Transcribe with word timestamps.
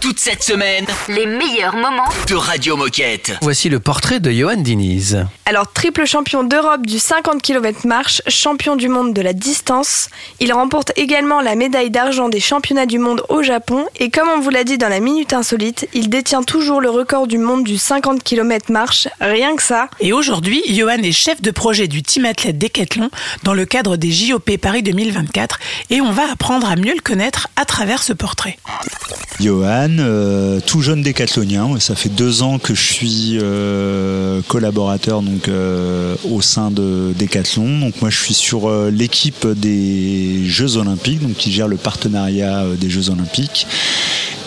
toute 0.00 0.18
cette 0.18 0.42
semaine 0.42 0.86
les 1.08 1.26
meilleurs 1.26 1.76
moments 1.76 2.08
de 2.26 2.34
Radio 2.34 2.76
Moquette. 2.76 3.32
Voici 3.42 3.68
le 3.68 3.80
portrait 3.80 4.18
de 4.18 4.30
Johan 4.30 4.56
Diniz. 4.56 5.26
Alors, 5.44 5.70
triple 5.72 6.06
champion 6.06 6.42
d'Europe 6.42 6.86
du 6.86 6.98
50 6.98 7.42
km 7.42 7.86
marche, 7.86 8.22
champion 8.26 8.76
du 8.76 8.88
monde 8.88 9.12
de 9.12 9.20
la 9.20 9.34
distance, 9.34 10.08
il 10.38 10.52
remporte 10.52 10.92
également 10.96 11.40
la 11.40 11.54
médaille 11.54 11.90
d'argent 11.90 12.28
des 12.28 12.40
championnats 12.40 12.86
du 12.86 12.98
monde 12.98 13.22
au 13.28 13.42
Japon 13.42 13.84
et 13.96 14.10
comme 14.10 14.28
on 14.28 14.40
vous 14.40 14.50
l'a 14.50 14.64
dit 14.64 14.78
dans 14.78 14.88
la 14.88 15.00
Minute 15.00 15.34
Insolite, 15.34 15.86
il 15.92 16.08
détient 16.08 16.42
toujours 16.42 16.80
le 16.80 16.88
record 16.88 17.26
du 17.26 17.36
monde 17.36 17.64
du 17.64 17.76
50 17.76 18.22
km 18.22 18.72
marche, 18.72 19.08
rien 19.20 19.54
que 19.54 19.62
ça. 19.62 19.88
Et 20.00 20.12
aujourd'hui, 20.12 20.62
Johan 20.68 21.02
est 21.02 21.12
chef 21.12 21.42
de 21.42 21.50
projet 21.50 21.88
du 21.88 22.02
team 22.02 22.24
athlète 22.24 22.56
Decathlon 22.56 23.10
dans 23.42 23.54
le 23.54 23.66
cadre 23.66 23.96
des 23.96 24.10
JOP 24.10 24.56
Paris 24.56 24.82
2024 24.82 25.58
et 25.90 26.00
on 26.00 26.12
va 26.12 26.30
apprendre 26.32 26.70
à 26.70 26.76
mieux 26.76 26.94
le 26.94 27.02
connaître 27.02 27.48
à 27.56 27.64
travers 27.64 28.02
ce 28.02 28.12
portrait. 28.12 28.56
Johan, 29.40 29.89
euh, 29.98 30.60
tout 30.64 30.80
jeune 30.80 31.02
décathlonien. 31.02 31.78
Ça 31.80 31.94
fait 31.94 32.08
deux 32.08 32.42
ans 32.42 32.58
que 32.58 32.74
je 32.74 32.92
suis 32.92 33.38
euh, 33.40 34.40
collaborateur 34.48 35.22
donc, 35.22 35.48
euh, 35.48 36.14
au 36.30 36.40
sein 36.40 36.70
de 36.70 37.12
Décathlon. 37.18 37.78
Donc 37.78 38.00
moi 38.00 38.10
je 38.10 38.18
suis 38.18 38.34
sur 38.34 38.70
l'équipe 38.90 39.46
des 39.46 40.44
Jeux 40.44 40.76
Olympiques, 40.76 41.20
donc 41.20 41.34
qui 41.34 41.52
gère 41.52 41.68
le 41.68 41.76
partenariat 41.76 42.64
des 42.78 42.90
Jeux 42.90 43.10
Olympiques. 43.10 43.66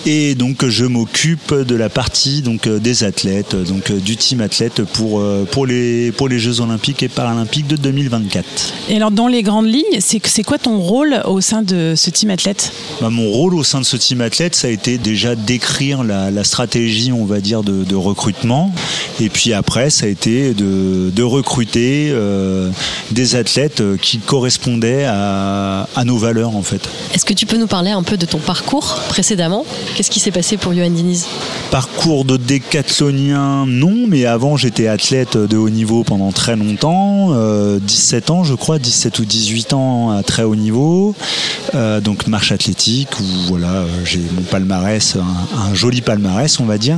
Et 0.06 0.36
donc 0.36 0.68
je 0.68 0.86
m'occupe 0.86 1.54
de 1.54 1.76
la 1.76 1.90
partie 1.90 2.42
donc 2.42 2.68
des 2.68 3.04
athlètes, 3.04 3.56
donc 3.56 3.92
du 3.92 4.18
team 4.18 4.42
athlète 4.42 4.84
pour 4.84 5.24
pour 5.52 5.66
les 5.66 6.12
pour 6.12 6.28
les 6.28 6.40
Jeux 6.40 6.60
Olympiques 6.60 7.04
et 7.04 7.10
Paralympiques 7.10 7.68
de 7.68 7.78
2024. 7.78 8.46
Et 8.90 8.98
alors 8.98 9.12
dans 9.12 9.28
les 9.28 9.44
grandes 9.44 9.68
lignes, 9.68 10.00
c'est 10.00 10.22
c'est 10.26 10.44
quoi 10.44 10.58
ton 10.58 10.80
rôle 10.80 11.22
au 11.26 11.42
sein 11.42 11.62
de 11.62 11.94
ce 11.96 12.10
team 12.10 12.30
athlète? 12.30 12.72
Bah, 13.02 13.10
Mon 13.10 13.30
rôle 13.30 13.56
au 13.56 13.64
sein 13.64 13.80
de 13.80 13.86
ce 13.86 13.98
team 13.98 14.22
athlète, 14.22 14.56
ça 14.56 14.68
a 14.68 14.72
été 14.72 14.98
déjà 14.98 15.36
d'écrire 15.36 16.04
la, 16.04 16.44
stratégie, 16.44 17.12
on 17.12 17.26
va 17.26 17.40
dire, 17.40 17.64
de, 17.64 17.96
recrutement. 17.96 18.74
Et 19.22 19.30
puis 19.30 19.54
après, 19.54 19.90
ça 19.90 20.06
a 20.06 20.10
été 20.10 20.54
de, 20.54 21.24
recruter 21.24 22.10
euh, 22.12 22.70
des 23.12 23.36
athlètes 23.36 23.82
qui 24.02 24.18
correspondaient 24.18 25.06
à, 25.06 25.88
à 25.96 26.04
nos 26.04 26.18
valeurs 26.18 26.56
en 26.56 26.64
fait. 26.64 26.90
Est-ce 27.14 27.26
que 27.26 27.34
tu 27.34 27.46
peux 27.46 27.58
nous 27.58 27.68
parler 27.68 27.92
un 27.92 28.04
peu 28.04 28.18
de 28.18 28.26
ton 28.26 28.40
parcours 28.40 29.00
précédemment? 29.08 29.66
Qu'est-ce 29.96 30.10
qui 30.10 30.20
s'est 30.20 30.32
passé 30.32 30.58
pour 30.58 30.74
Johan 30.74 30.90
Diniz? 30.90 31.28
Parcours 31.70 32.26
de 32.26 32.36
décathlonien, 32.36 33.68
non, 33.68 33.94
mais 34.08 34.26
avant 34.26 34.58
j'étais 34.58 34.88
athlète 34.88 35.38
de 35.38 35.56
haut 35.56 35.70
niveau 35.70 36.04
pendant 36.04 36.32
très 36.32 36.56
longtemps, 36.56 37.30
17 37.80 38.30
euh, 38.30 38.34
ans 38.34 38.44
je 38.44 38.56
crois, 38.56 38.80
17 38.80 39.20
ou 39.20 39.26
18 39.26 39.74
ans 39.74 40.10
à 40.10 40.24
très 40.24 40.42
haut 40.42 40.56
niveau, 40.56 41.14
euh, 41.76 42.02
donc 42.02 42.26
marche 42.26 42.52
athlétique 42.52 43.20
où 43.20 43.24
voilà, 43.50 43.68
euh, 43.68 43.88
j'ai 44.04 44.22
mon 44.36 44.42
palmarès, 44.42 45.16
un, 45.16 45.76
joli 45.76 46.02
palmarès 46.02 46.60
on 46.60 46.66
va 46.66 46.80
dire. 46.80 46.98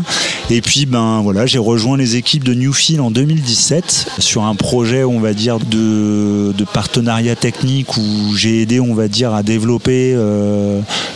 Et 0.49 0.61
puis 0.61 0.85
ben 0.85 1.21
voilà, 1.21 1.45
j'ai 1.45 1.57
rejoint 1.57 1.97
les 1.97 2.15
équipes 2.15 2.45
de 2.45 2.53
Newfield 2.53 3.01
en 3.01 3.11
2017 3.11 4.11
sur 4.19 4.43
un 4.43 4.55
projet 4.55 5.03
on 5.03 5.19
va 5.19 5.33
dire 5.33 5.59
de, 5.59 6.53
partenariat 6.73 7.35
technique 7.35 7.97
où 7.97 8.35
j'ai 8.35 8.61
aidé 8.61 8.79
on 8.79 8.93
va 8.93 9.07
dire 9.09 9.33
à 9.33 9.43
développer 9.43 10.15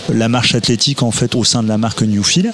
la 0.10 0.30
marche 0.30 0.56
athlétique 0.56 1.04
en 1.04 1.12
fait 1.12 1.36
au 1.36 1.44
sein 1.44 1.64
de 1.64 1.69
la 1.70 1.78
marque 1.78 2.02
Newfield. 2.02 2.52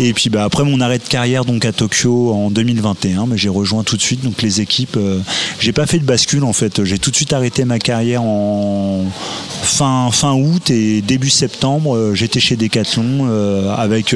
Et 0.00 0.12
puis 0.12 0.30
bah, 0.30 0.44
après 0.44 0.62
mon 0.64 0.80
arrêt 0.80 0.98
de 0.98 1.04
carrière 1.04 1.44
donc 1.44 1.64
à 1.64 1.72
Tokyo 1.72 2.32
en 2.32 2.50
2021, 2.50 3.26
mais 3.26 3.36
j'ai 3.36 3.48
rejoint 3.48 3.82
tout 3.82 3.96
de 3.96 4.02
suite 4.02 4.22
donc 4.22 4.42
les 4.42 4.60
équipes. 4.60 4.96
Euh, 4.96 5.18
j'ai 5.58 5.72
pas 5.72 5.86
fait 5.86 5.98
de 5.98 6.04
bascule 6.04 6.44
en 6.44 6.52
fait. 6.52 6.84
J'ai 6.84 6.98
tout 6.98 7.10
de 7.10 7.16
suite 7.16 7.32
arrêté 7.32 7.64
ma 7.64 7.80
carrière 7.80 8.22
en 8.22 9.04
fin 9.62 10.10
fin 10.12 10.34
août 10.34 10.70
et 10.70 11.00
début 11.00 11.30
septembre. 11.30 11.96
Euh, 11.96 12.14
j'étais 12.14 12.38
chez 12.38 12.54
Decathlon 12.54 13.26
euh, 13.28 13.74
avec 13.74 14.14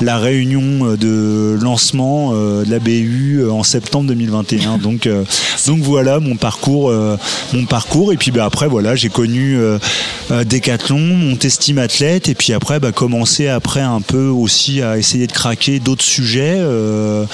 la 0.00 0.18
réunion 0.18 0.96
de 0.96 1.56
lancement 1.60 2.32
de 2.32 2.68
la 2.68 2.78
BU 2.78 3.48
en 3.48 3.62
septembre 3.62 4.08
2021. 4.08 4.78
Donc 4.86 5.08
donc 5.66 5.80
voilà 5.80 6.20
mon 6.20 6.36
parcours 6.36 6.92
mon 7.52 7.64
parcours 7.64 8.12
et 8.12 8.16
puis 8.16 8.30
bah, 8.30 8.44
après 8.44 8.68
voilà 8.68 8.94
j'ai 8.94 9.08
connu 9.08 9.58
Decathlon, 10.30 10.98
mon 10.98 11.36
estime 11.38 11.78
athlète 11.78 12.28
et 12.28 12.34
puis 12.34 12.52
après 12.52 12.78
bah, 12.78 12.92
commencer 12.92 13.48
après 13.56 13.80
un 13.80 14.02
peu 14.02 14.28
aussi 14.28 14.82
à 14.82 14.98
essayer 14.98 15.26
de 15.26 15.32
craquer 15.32 15.80
d'autres 15.80 16.04
sujets, 16.04 16.56
euh, 16.58 17.24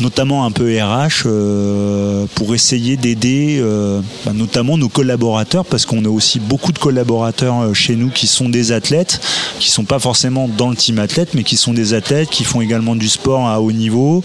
notamment 0.00 0.44
un 0.44 0.50
peu 0.50 0.66
RH, 0.78 1.24
euh, 1.24 2.26
pour 2.34 2.54
essayer 2.54 2.98
d'aider 2.98 3.58
euh, 3.58 4.00
bah, 4.26 4.32
notamment 4.34 4.76
nos 4.76 4.90
collaborateurs, 4.90 5.64
parce 5.64 5.86
qu'on 5.86 6.04
a 6.04 6.08
aussi 6.08 6.40
beaucoup 6.40 6.72
de 6.72 6.78
collaborateurs 6.78 7.74
chez 7.74 7.96
nous 7.96 8.10
qui 8.10 8.26
sont 8.26 8.50
des 8.50 8.70
athlètes, 8.70 9.20
qui 9.58 9.70
sont 9.70 9.84
pas 9.84 9.98
forcément 9.98 10.46
dans 10.46 10.68
le 10.68 10.76
team 10.76 10.98
athlète, 10.98 11.30
mais 11.34 11.42
qui 11.42 11.56
sont 11.56 11.72
des 11.72 11.94
athlètes 11.94 12.28
qui 12.28 12.44
font 12.44 12.60
également 12.60 12.94
du 12.94 13.08
sport 13.08 13.48
à 13.48 13.60
haut 13.60 13.72
niveau, 13.72 14.22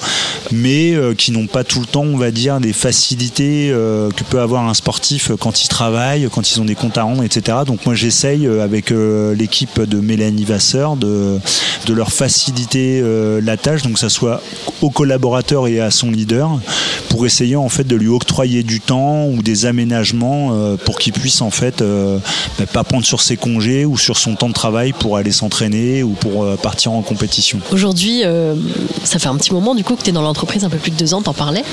mais 0.52 0.96
qui 1.18 1.32
n'ont 1.32 1.48
pas 1.48 1.64
tout 1.64 1.80
le 1.80 1.86
temps, 1.86 2.04
on 2.04 2.18
va 2.18 2.32
dire, 2.32 2.60
des 2.60 2.74
facilités 2.74 3.70
que 3.72 4.24
peut 4.30 4.42
avoir 4.42 4.68
un 4.68 4.74
sportif 4.74 5.32
quand 5.40 5.64
il 5.64 5.70
travaille, 5.70 6.28
quand 6.30 6.52
ils 6.52 6.60
ont 6.60 6.66
des 6.66 6.76
comptes 6.76 6.98
à 6.98 7.04
rendre, 7.04 7.24
etc. 7.24 7.60
Donc 7.66 7.86
moi 7.86 7.96
j'essaye 7.96 8.46
avec 8.48 8.92
l'équipe 8.92 9.82
de 9.82 10.00
Mélanie 10.00 10.44
Vasseur 10.44 10.98
de, 10.98 11.37
de 11.88 11.94
leur 11.94 12.12
faciliter 12.12 13.00
euh, 13.02 13.40
la 13.42 13.58
tâche, 13.58 13.82
donc 13.82 13.94
que 13.94 14.00
ça 14.00 14.10
soit 14.10 14.42
au 14.82 14.90
collaborateur 14.90 15.68
et 15.68 15.80
à 15.80 15.92
son 15.92 16.12
leader, 16.12 16.60
pour 17.10 17.26
essayer 17.26 17.56
en 17.56 17.70
fait 17.70 17.86
de 17.86 17.96
lui 17.96 18.10
octroyer 18.10 18.64
du 18.64 18.82
temps 18.82 19.26
ou 19.26 19.42
des 19.42 19.66
aménagements 19.66 20.50
euh, 20.52 20.76
pour 20.76 21.00
qu'il 21.00 21.14
puisse 21.14 21.42
en 21.42 21.52
fait 21.52 21.82
euh, 21.82 22.20
bah, 22.60 22.66
pas 22.66 22.84
prendre 22.84 23.06
sur 23.06 23.22
ses 23.22 23.38
congés 23.38 23.86
ou 23.86 23.98
sur 23.98 24.18
son 24.18 24.36
temps 24.36 24.50
de 24.50 24.54
travail 24.54 24.94
pour 24.94 25.18
aller 25.18 25.32
s'entraîner 25.32 26.04
ou 26.04 26.12
pour 26.12 26.46
partir 26.58 26.92
en 26.92 27.02
compétition. 27.02 27.60
Aujourd'hui, 27.72 28.24
ça 29.04 29.20
fait 29.20 29.28
un 29.28 29.36
petit 29.38 29.54
moment 29.54 29.76
du 29.76 29.84
coup 29.84 29.96
que 29.96 30.04
tu 30.04 30.10
es 30.10 30.14
dans 30.14 30.22
l'entreprise, 30.22 30.64
un 30.64 30.70
peu 30.70 30.78
plus 30.78 30.92
de 30.92 30.98
deux 30.98 31.14
ans, 31.14 31.22
t'en 31.22 31.34
parlais. 31.34 31.64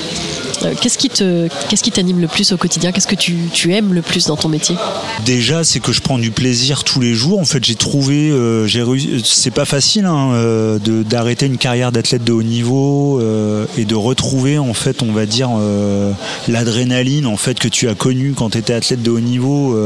qu'est-ce 0.81 0.97
qui 0.97 1.09
te, 1.09 1.47
qu'est-ce 1.69 1.83
qui 1.83 1.91
t'anime 1.91 2.19
le 2.19 2.27
plus 2.27 2.51
au 2.51 2.57
quotidien? 2.57 2.91
Qu'est-ce 2.91 3.07
que 3.07 3.15
tu, 3.15 3.35
tu, 3.53 3.73
aimes 3.73 3.93
le 3.93 4.01
plus 4.01 4.27
dans 4.27 4.37
ton 4.37 4.49
métier? 4.49 4.75
Déjà, 5.25 5.63
c'est 5.63 5.79
que 5.79 5.91
je 5.91 6.01
prends 6.01 6.17
du 6.17 6.31
plaisir 6.31 6.83
tous 6.83 6.99
les 6.99 7.13
jours. 7.13 7.39
En 7.39 7.45
fait, 7.45 7.63
j'ai 7.63 7.75
trouvé, 7.75 8.33
j'ai 8.67 8.81
c'est 9.45 9.51
pas 9.51 9.65
facile 9.65 10.05
hein, 10.05 10.31
euh, 10.33 10.79
d'arrêter 11.03 11.45
une 11.45 11.59
carrière 11.59 11.91
d'athlète 11.91 12.23
de 12.23 12.33
haut 12.33 12.41
niveau 12.41 13.21
euh, 13.21 13.67
et 13.77 13.85
de 13.85 13.93
retrouver 13.93 14.57
en 14.57 14.73
fait, 14.73 15.03
on 15.03 15.11
va 15.11 15.27
dire, 15.27 15.51
euh, 15.55 16.11
l'adrénaline 16.47 17.27
en 17.27 17.37
fait 17.37 17.59
que 17.59 17.67
tu 17.67 17.87
as 17.87 17.93
connue 17.93 18.33
quand 18.35 18.49
tu 18.49 18.57
étais 18.57 18.73
athlète 18.73 19.03
de 19.03 19.11
haut 19.11 19.19
niveau. 19.19 19.77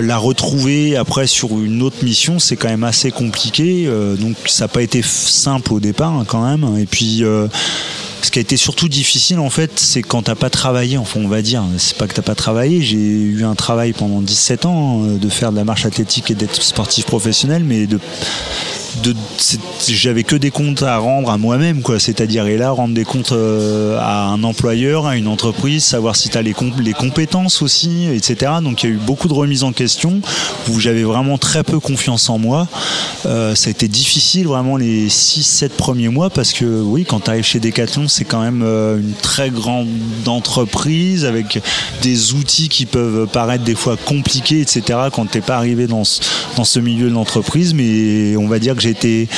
la 0.00 0.16
retrouver 0.16 0.96
après 0.96 1.26
sur 1.26 1.58
une 1.58 1.82
autre 1.82 2.04
mission, 2.04 2.38
c'est 2.38 2.54
quand 2.54 2.68
même 2.68 2.84
assez 2.84 3.10
compliqué. 3.10 3.90
donc 4.20 4.36
ça 4.46 4.64
n'a 4.64 4.68
pas 4.68 4.82
été 4.82 5.02
simple 5.02 5.72
au 5.72 5.80
départ 5.80 6.12
hein, 6.12 6.24
quand 6.24 6.48
même. 6.48 6.78
Et 6.78 6.86
puis 6.86 7.24
ce 8.22 8.30
qui 8.30 8.38
a 8.38 8.42
été 8.42 8.56
surtout 8.56 8.88
difficile 8.88 9.38
en 9.38 9.50
fait, 9.50 9.72
c'est 9.78 10.02
quand 10.02 10.22
t'as 10.22 10.34
pas 10.34 10.50
travaillé, 10.50 10.98
enfin 10.98 11.20
on 11.22 11.28
va 11.28 11.42
dire, 11.42 11.64
c'est 11.78 11.96
pas 11.96 12.06
que 12.06 12.14
t'as 12.14 12.22
pas 12.22 12.34
travaillé, 12.34 12.82
j'ai 12.82 12.96
eu 12.96 13.44
un 13.44 13.54
travail 13.54 13.92
pendant 13.92 14.20
17 14.20 14.66
ans 14.66 15.02
hein, 15.02 15.16
de 15.20 15.28
faire 15.28 15.52
de 15.52 15.56
la 15.56 15.64
marche 15.64 15.86
athlétique 15.86 16.30
et 16.30 16.34
d'être 16.34 16.62
sportif 16.62 17.06
professionnel, 17.06 17.64
mais 17.64 17.86
de 17.86 17.98
j'avais 19.88 20.24
que 20.24 20.36
des 20.36 20.50
comptes 20.50 20.82
à 20.82 20.98
rendre 20.98 21.30
à 21.30 21.38
moi-même 21.38 21.82
quoi. 21.82 21.98
C'est-à-dire 21.98 22.46
et 22.46 22.56
là 22.56 22.70
rendre 22.70 22.94
des 22.94 23.04
comptes 23.04 23.32
euh, 23.32 23.98
à 24.00 24.26
un 24.26 24.42
employeur 24.44 25.06
à 25.06 25.16
une 25.16 25.26
entreprise 25.26 25.84
savoir 25.84 26.16
si 26.16 26.28
tu 26.28 26.38
as 26.38 26.42
les, 26.42 26.54
compétences 26.92 27.62
aussi 27.62 28.08
etc 28.12 28.52
donc 28.62 28.82
il 28.82 28.90
y 28.90 28.92
a 28.92 28.94
eu 28.96 28.98
beaucoup 28.98 29.28
de 29.28 29.32
remises 29.32 29.64
en 29.64 29.72
question 29.72 30.20
où 30.68 30.80
j'avais 30.80 31.02
vraiment 31.02 31.38
très 31.38 31.62
peu 31.62 31.80
confiance 31.80 32.28
en 32.28 32.38
moi. 32.38 32.68
Euh, 33.26 33.54
ça 33.54 33.68
a 33.68 33.70
été 33.70 33.88
difficile 33.88 34.46
vraiment 34.46 34.76
les 34.76 35.08
6-7 35.08 35.70
premiers 35.70 36.08
mois 36.08 36.30
parce 36.30 36.52
que 36.52 36.64
oui 36.64 37.04
quand 37.04 37.20
tu 37.20 37.30
arrives 37.30 37.44
chez 37.44 37.60
Decathlon 37.60 38.08
c'est 38.08 38.24
quand 38.24 38.42
même 38.42 38.62
euh, 38.62 38.98
une 38.98 39.12
très 39.12 39.50
grande 39.50 39.88
entreprise 40.26 41.24
avec 41.24 41.60
des 42.02 42.34
outils 42.34 42.68
qui 42.68 42.86
peuvent 42.86 43.26
paraître 43.26 43.64
des 43.64 43.74
fois 43.74 43.96
compliqués 43.96 44.60
etc 44.60 44.98
quand 45.12 45.26
t'es 45.26 45.40
pas 45.40 45.56
arrivé 45.56 45.86
dans 45.86 46.04
ce, 46.04 46.20
dans 46.56 46.64
ce 46.64 46.80
milieu 46.80 47.08
de 47.08 47.14
l'entreprise. 47.14 47.74
Mais 47.74 48.36
on 48.36 48.48
va 48.48 48.58
dire 48.58 48.74
que 48.74 48.82
j'ai 48.82 48.89
j'ai 48.90 48.96
été 48.96 49.28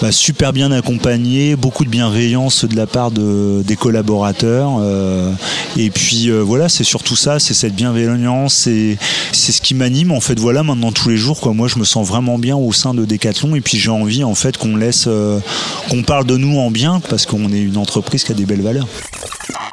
bah, 0.00 0.12
super 0.12 0.52
bien 0.52 0.72
accompagné, 0.72 1.56
beaucoup 1.56 1.84
de 1.84 1.90
bienveillance 1.90 2.64
de 2.64 2.76
la 2.76 2.86
part 2.86 3.10
de, 3.10 3.62
des 3.62 3.76
collaborateurs. 3.76 4.78
Euh, 4.80 5.32
et 5.76 5.90
puis 5.90 6.30
euh, 6.30 6.40
voilà, 6.40 6.68
c'est 6.68 6.84
surtout 6.84 7.16
ça, 7.16 7.38
c'est 7.38 7.54
cette 7.54 7.74
bienveillance, 7.74 8.66
et 8.66 8.96
c'est 9.32 9.52
ce 9.52 9.60
qui 9.60 9.74
m'anime 9.74 10.12
en 10.12 10.20
fait. 10.20 10.38
Voilà, 10.38 10.62
maintenant 10.62 10.92
tous 10.92 11.08
les 11.08 11.16
jours, 11.16 11.40
quoi. 11.40 11.52
Moi, 11.52 11.68
je 11.68 11.78
me 11.78 11.84
sens 11.84 12.06
vraiment 12.06 12.38
bien 12.38 12.56
au 12.56 12.72
sein 12.72 12.94
de 12.94 13.04
Decathlon, 13.04 13.54
et 13.54 13.60
puis 13.60 13.78
j'ai 13.78 13.90
envie 13.90 14.24
en 14.24 14.34
fait 14.34 14.56
qu'on 14.56 14.76
laisse, 14.76 15.04
euh, 15.06 15.38
qu'on 15.90 16.02
parle 16.02 16.26
de 16.26 16.36
nous 16.36 16.58
en 16.58 16.70
bien, 16.70 17.00
parce 17.08 17.26
qu'on 17.26 17.52
est 17.52 17.60
une 17.60 17.76
entreprise 17.76 18.24
qui 18.24 18.32
a 18.32 18.34
des 18.34 18.46
belles 18.46 18.62
valeurs. 18.62 18.86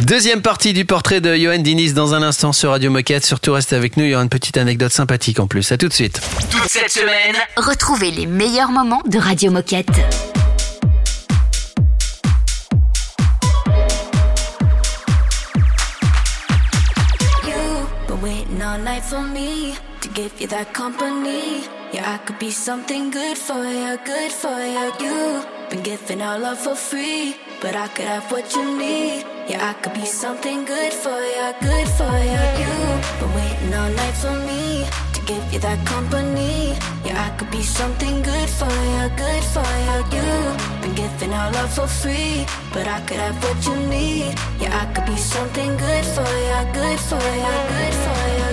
Deuxième 0.01 0.41
partie 0.41 0.73
du 0.73 0.83
portrait 0.83 1.21
de 1.21 1.35
Johan 1.35 1.59
Diniz 1.59 1.93
dans 1.93 2.15
un 2.15 2.23
instant 2.23 2.53
sur 2.53 2.71
Radio 2.71 2.89
Moquette. 2.89 3.23
Surtout 3.23 3.53
restez 3.53 3.75
avec 3.75 3.97
nous, 3.97 4.03
il 4.03 4.09
y 4.09 4.15
aura 4.15 4.23
une 4.23 4.29
petite 4.29 4.57
anecdote 4.57 4.91
sympathique 4.91 5.39
en 5.39 5.47
plus. 5.47 5.71
À 5.71 5.77
tout 5.77 5.87
de 5.87 5.93
suite. 5.93 6.19
Toute 6.49 6.67
cette 6.67 6.89
semaine, 6.89 7.35
retrouvez 7.55 8.09
les 8.11 8.25
meilleurs 8.25 8.71
moments 8.71 9.01
de 9.11 9.19
Radio 9.19 9.51
Moquette. 9.51 9.91
all 18.63 18.77
night 18.77 19.03
for 19.03 19.21
me 19.21 19.75
to 19.99 20.07
give 20.09 20.39
you 20.39 20.47
that 20.47 20.73
company. 20.73 21.63
Yeah, 21.91 22.13
I 22.13 22.17
could 22.25 22.39
be 22.39 22.51
something 22.51 23.11
good 23.11 23.37
for 23.37 23.65
you, 23.65 23.97
good 24.05 24.31
for 24.31 24.59
you. 24.75 24.85
You 25.03 25.43
been 25.69 25.83
giving 25.83 26.21
all 26.21 26.39
love 26.39 26.59
for 26.59 26.75
free, 26.75 27.35
but 27.61 27.75
I 27.75 27.87
could 27.89 28.05
have 28.05 28.31
what 28.31 28.55
you 28.55 28.63
need. 28.77 29.25
Yeah, 29.49 29.69
I 29.71 29.73
could 29.81 29.93
be 29.93 30.05
something 30.05 30.63
good 30.63 30.93
for 30.93 31.19
you, 31.35 31.47
good 31.59 31.87
for 31.99 32.15
you. 32.31 32.43
You 32.61 32.73
been 33.19 33.31
waiting 33.35 33.73
all 33.73 33.89
night 33.89 34.15
for 34.23 34.35
me 34.47 35.10
give 35.25 35.53
you 35.53 35.59
that 35.59 35.85
company. 35.85 36.75
Yeah, 37.05 37.25
I 37.25 37.29
could 37.37 37.51
be 37.51 37.63
something 37.63 38.21
good 38.21 38.49
for 38.49 38.71
you, 38.93 39.03
good 39.17 39.43
for 39.53 39.71
you. 39.87 39.99
You've 40.13 40.81
been 40.81 40.95
giving 40.95 41.33
our 41.33 41.51
love 41.51 41.73
for 41.73 41.87
free, 41.87 42.45
but 42.73 42.87
I 42.87 43.01
could 43.01 43.17
have 43.17 43.37
what 43.43 43.59
you 43.65 43.75
need. 43.87 44.33
Yeah, 44.59 44.81
I 44.81 44.85
could 44.93 45.05
be 45.05 45.17
something 45.17 45.71
good 45.77 46.05
for 46.15 46.31
you, 46.49 46.61
good 46.73 46.99
for 46.99 47.23
you, 47.43 47.55
good 47.73 47.95
for 48.03 48.21
you. 48.37 48.50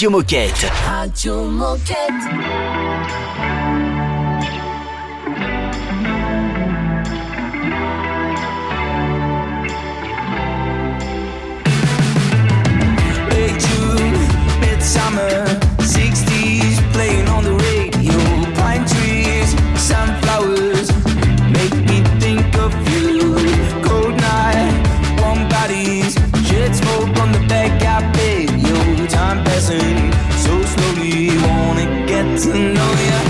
Radio 0.00 0.08
Moquette. 0.08 0.72
Radio 0.86 1.44
to 32.46 32.72
know 32.72 32.92
you. 32.92 33.29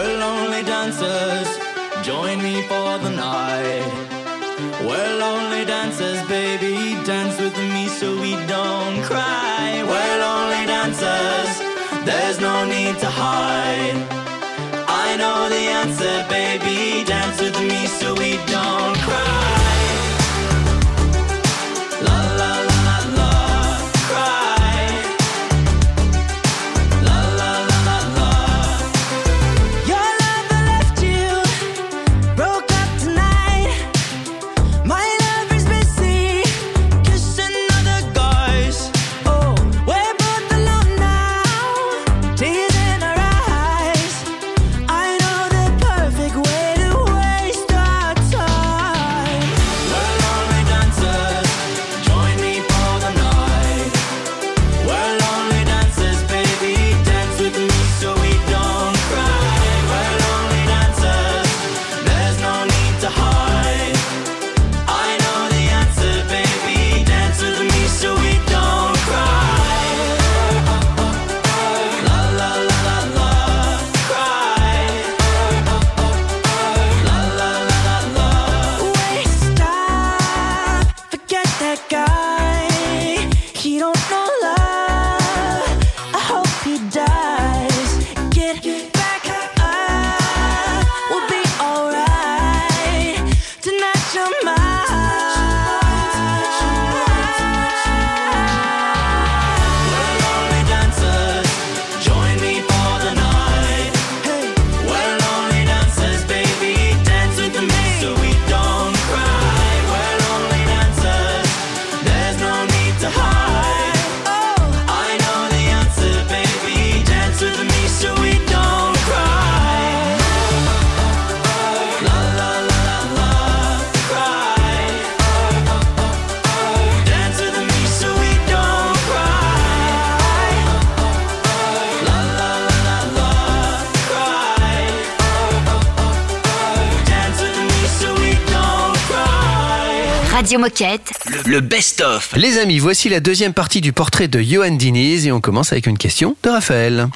Radio 140.51 140.65
Moquette. 140.65 141.13
Le, 141.27 141.49
le 141.49 141.61
best-of. 141.61 142.33
Les 142.35 142.57
amis, 142.57 142.77
voici 142.77 143.07
la 143.07 143.21
deuxième 143.21 143.53
partie 143.53 143.79
du 143.79 143.93
portrait 143.93 144.27
de 144.27 144.41
Johan 144.41 144.71
Diniz 144.71 145.25
et 145.25 145.31
on 145.31 145.39
commence 145.39 145.71
avec 145.71 145.87
une 145.87 145.97
question 145.97 146.35
de 146.43 146.49
Raphaël. 146.49 147.07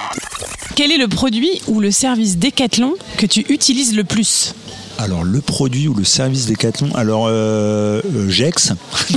Quel 0.78 0.90
est 0.94 0.98
le 0.98 1.10
produit 1.10 1.62
ou 1.68 1.82
le 1.82 1.92
service 1.92 2.38
Decathlon 2.38 2.94
que 3.18 3.26
tu 3.26 3.42
utilises 3.50 3.94
le 3.94 4.06
plus 4.06 4.56
Alors 5.00 5.26
le 5.26 5.42
produit 5.42 5.90
ou 5.90 5.94
le 5.94 6.06
service 6.06 6.46
Decathlon, 6.46 6.96
alors 6.96 7.26
euh, 7.28 8.02
euh, 8.16 8.30
Gex. 8.30 8.72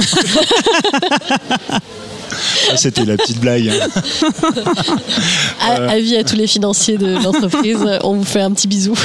Ah, 2.70 2.76
C'était 2.76 3.04
la 3.04 3.16
petite 3.16 3.40
blague. 3.40 3.68
hein. 3.68 4.00
À- 5.60 5.90
Avis 5.90 6.16
à 6.16 6.24
tous 6.24 6.36
les 6.36 6.46
financiers 6.46 6.96
de 6.98 7.22
l'entreprise, 7.22 7.78
on 8.02 8.14
vous 8.14 8.24
fait 8.24 8.40
un 8.40 8.52
petit 8.52 8.68
bisou. 8.68 8.94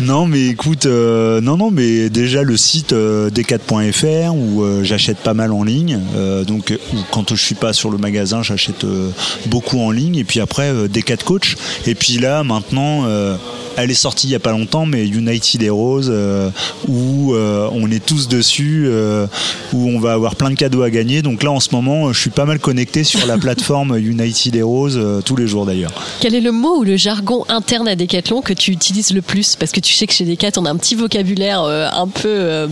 Non, 0.00 0.26
mais 0.26 0.46
écoute, 0.46 0.86
euh, 0.86 1.40
non, 1.40 1.56
non, 1.56 1.72
mais 1.72 2.08
déjà 2.08 2.44
le 2.44 2.56
site 2.56 2.92
euh, 2.92 3.30
decat.fr 3.30 4.32
où 4.32 4.62
euh, 4.62 4.84
j'achète 4.84 5.16
pas 5.18 5.34
mal 5.34 5.52
en 5.52 5.64
ligne. 5.64 5.98
Euh, 6.16 6.44
donc, 6.44 6.78
quand 7.10 7.30
je 7.34 7.42
suis 7.42 7.56
pas 7.56 7.72
sur 7.72 7.90
le 7.90 7.98
magasin, 7.98 8.42
j'achète 8.44 8.84
euh, 8.84 9.10
beaucoup 9.46 9.80
en 9.80 9.90
ligne. 9.90 10.14
Et 10.14 10.22
puis 10.22 10.38
après, 10.38 10.68
euh, 10.70 10.86
Decat 10.86 11.16
Coach. 11.16 11.56
Et 11.88 11.96
puis 11.96 12.18
là, 12.18 12.44
maintenant, 12.44 13.06
euh, 13.06 13.34
elle 13.78 13.90
est 13.90 13.94
sortie 13.94 14.26
il 14.26 14.30
y 14.30 14.34
a 14.34 14.40
pas 14.40 14.50
longtemps, 14.50 14.86
mais 14.86 15.06
United 15.06 15.62
Heroes, 15.62 16.08
euh, 16.08 16.50
où 16.88 17.34
euh, 17.34 17.68
on 17.72 17.90
est 17.90 18.04
tous 18.04 18.28
dessus, 18.28 18.84
euh, 18.86 19.26
où 19.72 19.88
on 19.88 20.00
va 20.00 20.12
avoir 20.12 20.34
plein 20.36 20.50
de 20.50 20.56
cadeaux 20.56 20.82
à 20.82 20.90
gagner. 20.90 21.22
Donc 21.22 21.42
là, 21.42 21.52
en 21.52 21.60
ce 21.60 21.68
moment, 21.72 22.12
je 22.12 22.18
suis 22.18 22.30
pas 22.30 22.44
mal 22.44 22.58
connecté 22.58 23.04
sur 23.04 23.24
la 23.26 23.38
plateforme 23.38 23.96
United 23.98 24.56
Heroes 24.56 24.96
euh, 24.96 25.20
tous 25.20 25.36
les 25.36 25.46
jours 25.46 25.64
d'ailleurs. 25.64 25.92
Quel 26.20 26.34
est 26.34 26.40
le 26.40 26.52
mot 26.52 26.78
ou 26.78 26.84
le 26.84 26.96
jargon 26.96 27.44
interne 27.48 27.86
à 27.86 27.94
Decathlon 27.94 28.42
que 28.42 28.52
tu 28.52 28.72
utilises 28.72 29.12
le 29.12 29.22
plus? 29.22 29.54
Parce 29.56 29.70
que 29.70 29.80
tu 29.80 29.94
sais 29.94 30.06
que 30.06 30.12
chez 30.12 30.24
Decat, 30.24 30.52
on 30.56 30.64
a 30.64 30.70
un 30.70 30.76
petit 30.76 30.96
vocabulaire 30.96 31.62
un 31.62 32.08
peu. 32.08 32.68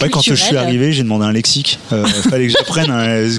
Ouais, 0.00 0.08
quand 0.08 0.22
je 0.22 0.34
suis 0.34 0.56
arrivé, 0.56 0.92
j'ai 0.92 1.02
demandé 1.02 1.24
un 1.24 1.32
lexique. 1.32 1.78
Euh, 1.92 2.04
fallait 2.30 2.48
que 2.48 2.52
j'apprenne. 2.52 2.92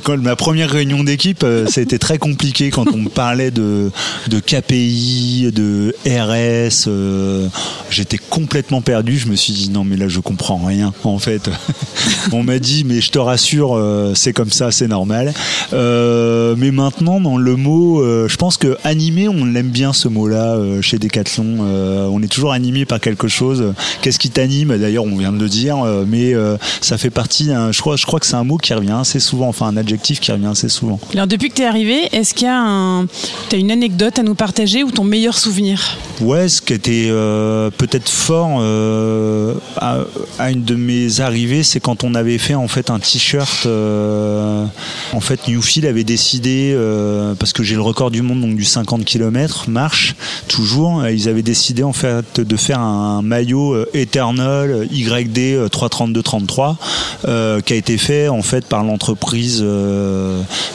quand 0.04 0.18
ma 0.18 0.36
première 0.36 0.70
réunion 0.70 1.04
d'équipe, 1.04 1.46
ça 1.68 1.82
a 1.82 1.84
été 1.84 2.00
très 2.00 2.18
compliqué 2.18 2.70
quand 2.70 2.86
on 2.94 3.06
parlait 3.06 3.52
de, 3.52 3.92
de 4.28 4.40
KPI, 4.40 5.52
de 5.54 5.96
RS. 6.06 6.88
Euh, 7.10 7.48
J'étais 7.90 8.18
complètement 8.18 8.82
perdu. 8.82 9.18
Je 9.18 9.28
me 9.28 9.36
suis 9.36 9.54
dit 9.54 9.70
non, 9.70 9.84
mais 9.84 9.98
là, 9.98 10.08
je 10.08 10.20
comprends 10.20 10.58
rien. 10.58 10.94
En 11.04 11.20
fait, 11.20 11.50
on 12.32 12.44
m'a 12.44 12.60
dit, 12.60 12.84
mais 12.84 13.02
je 13.02 13.12
te 13.12 13.20
rassure, 13.20 13.76
euh, 13.76 14.14
c'est 14.16 14.34
comme 14.34 14.52
ça, 14.52 14.72
c'est 14.72 14.88
normal. 14.88 15.34
Euh, 15.74 16.56
mais 16.58 16.72
maintenant, 16.72 17.20
dans 17.20 17.38
le 17.38 17.56
mot, 17.56 18.04
je 18.28 18.36
pense 18.36 18.58
que 18.58 18.78
animé, 18.84 19.28
on 19.28 19.46
l'aime 19.46 19.70
bien 19.70 19.94
ce 19.94 20.08
mot-là 20.08 20.58
chez 20.82 20.98
Decathlon. 20.98 21.60
On 22.12 22.22
est 22.22 22.28
toujours 22.28 22.52
animé 22.52 22.86
par 22.86 23.00
quelque 23.00 23.28
chose. 23.28 23.74
Qu'est-ce 24.02 24.20
qui 24.20 24.30
t'anime? 24.30 24.78
D'ailleurs, 24.78 25.06
on 25.06 25.18
vient 25.18 25.32
de 25.32 25.40
le 25.40 25.50
dire, 25.50 25.78
mais 26.08 26.34
ça 26.82 26.98
fait 26.98 27.10
partie. 27.10 27.50
je 27.72 27.80
crois, 27.80 27.96
je 27.96 28.06
crois 28.06 28.20
que 28.20 28.26
c'est 28.26 28.36
un 28.36 28.44
mot 28.44 28.58
qui 28.58 28.74
revient 28.74 28.98
assez 29.00 29.20
souvent, 29.20 29.48
enfin 29.48 29.68
un 29.68 29.78
adjectif 29.78 30.20
qui 30.20 30.32
revient 30.32 30.48
assez 30.48 30.70
souvent. 30.70 31.00
Alors 31.14 31.28
depuis 31.28 31.50
que 31.50 31.56
tu 31.56 31.62
es 31.62 31.66
arrivé, 31.66 32.08
est-ce 32.12 32.34
qu'il 32.34 32.48
y 32.48 32.50
a 32.50 32.60
un... 32.60 33.06
as 33.06 33.56
une 33.56 33.72
anecdote 33.72 34.20
à 34.20 34.24
nous 34.24 34.36
partager 34.36 34.84
ou 34.84 34.92
ton 34.92 35.04
meilleur 35.04 35.38
souvenir? 35.38 35.98
Ouais, 36.22 36.50
ce 36.50 36.62
qui 36.62 36.74
était 36.74 36.89
euh, 37.10 37.70
peut-être 37.70 38.10
fort 38.10 38.60
euh, 38.62 39.54
à, 39.78 40.00
une 40.50 40.64
de 40.64 40.76
mes 40.76 41.20
arrivées, 41.22 41.64
c'est 41.64 41.80
quand 41.80 42.04
on 42.04 42.16
avait 42.16 42.38
fait 42.38 42.56
en 42.56 42.68
fait 42.68 42.90
un 42.90 43.00
t-shirt. 43.00 43.66
euh, 43.66 44.66
en 45.14 45.20
fait, 45.20 45.48
Newfield 45.48 45.86
avait 45.86 46.04
décidé 46.04 46.76
parce 47.40 47.54
que 47.54 47.64
j'ai 47.64 47.76
le 47.76 47.82
record 47.82 48.12
du 48.12 48.22
monde 48.22 48.42
donc 48.42 48.56
du 48.56 48.66
50 48.66 49.06
km 49.06 49.70
marche 49.70 50.16
toujours. 50.48 51.08
Ils 51.08 51.30
avaient 51.30 51.42
décidé 51.44 51.84
en 51.84 51.94
fait 51.94 52.40
de 52.40 52.56
faire 52.58 52.80
un 52.80 53.22
maillot 53.22 53.86
Eternal 53.94 54.88
YD 54.92 55.38
euh, 55.38 55.68
332-33 55.68 56.76
euh, 57.26 57.62
qui 57.62 57.74
a 57.74 57.76
été 57.76 57.98
fait 57.98 58.28
en 58.28 58.42
fait 58.42 58.66
par 58.66 58.84
l'entreprise 58.84 59.64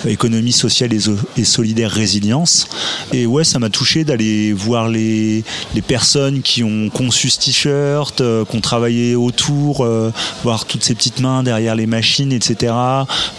économie 0.07 0.53
sociale 0.53 0.93
et, 0.93 1.01
et 1.37 1.45
solidaire 1.45 1.91
résilience. 1.91 2.69
Et 3.13 3.27
ouais, 3.27 3.45
ça 3.45 3.59
m'a 3.59 3.71
touché 3.71 4.05
d'aller 4.05 4.53
voir 4.53 4.89
les, 4.89 5.45
les 5.75 5.83
personnes 5.83 6.04
qui 6.43 6.63
ont 6.63 6.91
conçu 6.91 7.31
ce 7.31 7.41
t-shirt, 7.41 8.21
euh, 8.21 8.45
qui 8.45 8.57
ont 8.57 8.61
travaillé 8.61 9.17
autour, 9.17 9.85
euh, 9.85 10.13
voir 10.43 10.67
toutes 10.67 10.85
ces 10.85 10.95
petites 10.95 11.21
mains 11.21 11.43
derrière 11.43 11.75
les 11.75 11.87
machines, 11.87 12.33
etc. 12.33 12.75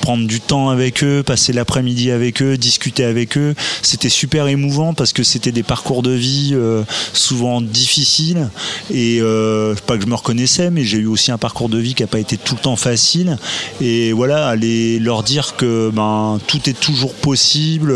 Prendre 0.02 0.26
du 0.28 0.42
temps 0.42 0.70
avec 0.70 1.04
eux, 1.04 1.24
passer 1.24 1.54
l'après-midi 1.54 2.12
avec 2.12 2.42
eux, 2.42 2.58
discuter 2.58 3.04
avec 3.06 3.38
eux. 3.38 3.54
C'était 3.82 4.10
super 4.10 4.48
émouvant 4.48 4.94
parce 4.94 5.14
que 5.14 5.24
c'était 5.24 5.52
des 5.52 5.64
parcours 5.64 6.02
de 6.02 6.12
vie 6.12 6.52
euh, 6.54 6.84
souvent 7.14 7.62
difficiles 7.62 8.50
et 8.92 9.20
euh, 9.22 9.76
pas 9.86 9.98
que 9.98 10.04
je 10.04 10.08
me 10.08 10.16
reconnaissais, 10.16 10.72
mais 10.72 10.84
j'ai 10.84 10.98
eu 10.98 11.08
aussi 11.08 11.32
un 11.32 11.38
parcours 11.38 11.70
de 11.70 11.78
vie 11.78 11.94
qui 11.94 12.04
n'a 12.04 12.08
pas 12.08 12.20
été 12.20 12.38
tout 12.38 12.56
le 12.56 12.62
temps 12.62 12.76
facile. 12.76 13.38
Et 13.80 14.12
voilà, 14.12 14.48
aller 14.48 15.00
leur 15.00 15.24
dire 15.24 15.56
que 15.56 15.92
ben 15.94 16.40
tout 16.48 16.68
est 16.70 16.80
toujours 16.80 17.14
possible, 17.14 17.94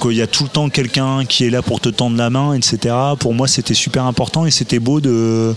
qu'il 0.00 0.12
y 0.12 0.22
a 0.22 0.26
tout 0.26 0.44
le 0.44 0.48
temps 0.48 0.68
quelqu'un 0.68 1.24
qui 1.24 1.44
est 1.44 1.50
là 1.50 1.62
pour 1.62 1.80
te 1.80 1.88
tendre 1.88 2.16
la 2.16 2.30
main, 2.30 2.54
etc. 2.54 2.94
Pour 3.18 3.34
moi, 3.34 3.46
c'était 3.46 3.73
super 3.74 4.04
important 4.04 4.46
et 4.46 4.50
c'était 4.50 4.78
beau 4.78 5.00
de 5.00 5.54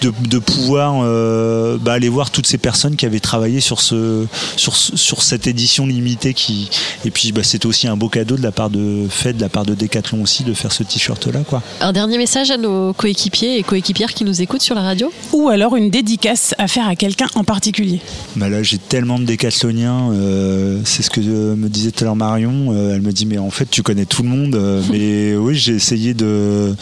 de, 0.00 0.12
de 0.28 0.38
pouvoir 0.38 1.00
euh, 1.04 1.76
bah, 1.78 1.92
aller 1.92 2.08
voir 2.08 2.30
toutes 2.30 2.46
ces 2.46 2.58
personnes 2.58 2.96
qui 2.96 3.06
avaient 3.06 3.20
travaillé 3.20 3.60
sur 3.60 3.80
ce 3.80 4.26
sur, 4.56 4.74
sur 4.74 5.22
cette 5.22 5.46
édition 5.46 5.86
limitée 5.86 6.34
qui 6.34 6.70
et 7.04 7.10
puis 7.10 7.30
bah, 7.32 7.42
c'était 7.44 7.66
aussi 7.66 7.86
un 7.86 7.96
beau 7.96 8.08
cadeau 8.08 8.36
de 8.36 8.42
la 8.42 8.50
part 8.52 8.70
de 8.70 9.06
fait 9.08 9.32
de 9.34 9.40
la 9.40 9.48
part 9.48 9.64
de 9.64 9.74
Decathlon 9.74 10.22
aussi 10.22 10.42
de 10.42 10.54
faire 10.54 10.72
ce 10.72 10.82
t-shirt 10.82 11.26
là 11.28 11.40
quoi. 11.48 11.62
Un 11.80 11.92
dernier 11.92 12.18
message 12.18 12.50
à 12.50 12.56
nos 12.56 12.92
coéquipiers 12.94 13.58
et 13.58 13.62
coéquipières 13.62 14.12
qui 14.12 14.24
nous 14.24 14.42
écoutent 14.42 14.62
sur 14.62 14.74
la 14.74 14.82
radio? 14.82 15.12
Ou 15.32 15.48
alors 15.48 15.76
une 15.76 15.90
dédicace 15.90 16.54
à 16.58 16.66
faire 16.68 16.88
à 16.88 16.96
quelqu'un 16.96 17.26
en 17.34 17.44
particulier. 17.44 18.00
Bah 18.36 18.48
là, 18.48 18.62
j'ai 18.62 18.78
tellement 18.78 19.18
de 19.18 19.24
décathloniens. 19.24 20.10
euh, 20.12 20.80
c'est 20.84 21.02
ce 21.02 21.10
que 21.10 21.20
euh, 21.20 21.54
me 21.56 21.68
disait 21.68 21.90
tout 21.90 22.04
à 22.04 22.06
l'heure 22.06 22.16
Marion. 22.16 22.72
euh, 22.72 22.94
elle 22.94 23.02
me 23.02 23.12
dit, 23.12 23.26
mais 23.26 23.38
en 23.38 23.50
fait, 23.50 23.68
tu 23.70 23.82
connais 23.82 24.04
tout 24.06 24.22
le 24.22 24.28
monde. 24.28 24.58
mais 24.90 25.34
oui, 25.36 25.54
j'ai 25.56 25.74
essayé 25.74 26.14
de 26.14 26.74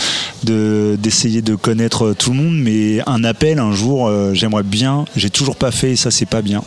de- 0.45 0.60
d'essayer 0.97 1.43
de, 1.43 1.55
connaître 1.55 2.15
tout 2.15 2.31
le 2.31 2.37
monde. 2.37 2.57
Mais 2.57 3.01
un 3.07 3.25
appel 3.25 3.59
un 3.59 3.73
jour, 3.73 4.09
euh, 4.09 4.35
j'aimerais 4.35 4.63
bien. 4.63 5.05
J'ai 5.17 5.31
toujours 5.31 5.57
pas 5.57 5.71
fait, 5.71 5.93
et 5.93 5.97
ça, 5.97 6.11
c'est 6.11 6.27
pas 6.27 6.43
bien. 6.43 6.63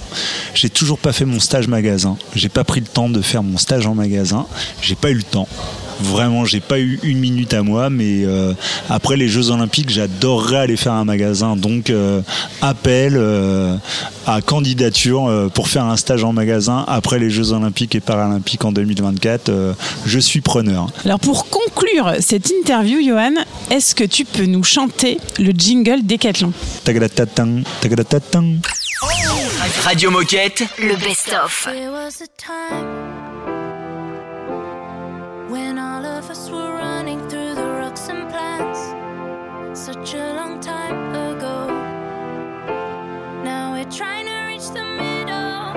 J'ai 0.54 0.70
toujours 0.70 1.00
pas 1.00 1.14
fait 1.14 1.26
mon 1.26 1.40
stage 1.40 1.68
magasin. 1.68 2.18
J'ai 2.36 2.50
pas 2.50 2.64
pris 2.64 2.80
le 2.80 2.88
temps 2.88 3.10
de 3.10 3.22
faire 3.22 3.44
mon 3.44 3.58
stage 3.58 3.88
en 3.88 3.96
magasin. 3.96 4.46
J'ai 4.82 4.96
pas 4.96 5.10
eu 5.10 5.16
le 5.16 5.24
temps. 5.24 5.48
Vraiment, 6.02 6.46
j'ai 6.46 6.60
pas 6.60 6.80
eu 6.80 7.00
une 7.04 7.20
minute 7.20 7.54
à 7.54 7.64
moi, 7.64 7.90
mais 7.90 8.26
euh, 8.26 8.54
après 8.90 9.16
les 9.18 9.28
Jeux 9.28 9.52
Olympiques, 9.52 9.90
j'adorerais 9.90 10.58
aller 10.58 10.78
faire 10.78 10.94
un 10.94 11.06
magasin. 11.06 11.56
Donc, 11.56 11.90
euh, 11.90 12.22
appel 12.62 13.14
euh, 13.16 13.76
à 14.28 14.42
candidature 14.42 15.28
euh, 15.28 15.50
pour 15.50 15.68
faire 15.68 15.86
un 15.86 15.98
stage 15.98 16.24
en 16.24 16.34
magasin 16.34 16.84
après 16.88 17.20
les 17.20 17.30
Jeux 17.30 17.52
Olympiques 17.52 17.96
et 17.96 18.00
Paralympiques 18.00 18.66
en 18.66 18.72
2024. 18.72 19.50
euh, 19.50 19.74
je 20.06 20.20
suis 20.20 20.42
preneur. 20.42 20.88
Alors 21.06 21.20
pour 21.20 21.50
conclure 21.50 22.14
cette 22.20 22.50
interview, 22.50 23.00
Johan, 23.06 23.34
est-ce 23.70 23.96
que 23.96 24.04
tu 24.04 24.26
peux 24.26 24.46
nous 24.46 24.64
chanter 24.64 25.18
le 25.40 25.52
jingle 25.52 26.04
Décathlon 26.04 26.54
Tagadatatin, 26.84 27.62
tagadatatin. 27.82 28.56
Radio 29.84 30.12
Moquette. 30.12 30.64
Le 30.80 30.96
best-of. 30.96 31.68
When 35.54 35.78
all 35.78 36.04
of 36.04 36.32
us 36.32 36.50
were 36.50 36.74
running 36.74 37.20
through 37.30 37.54
the 37.54 37.70
rocks 37.80 38.10
and 38.10 38.28
plants. 38.28 38.82
Such 39.80 40.16
a 40.16 40.34
long 40.34 40.60
time 40.60 41.14
ago. 41.14 41.68
Now 43.44 43.74
we're 43.74 43.92
trying 44.00 44.26
to 44.26 44.38
reach 44.50 44.68
the 44.78 44.84
middle. 45.02 45.74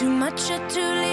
Too 0.00 0.10
much 0.10 0.50
or 0.50 0.58
too 0.68 0.80
little. 0.80 1.09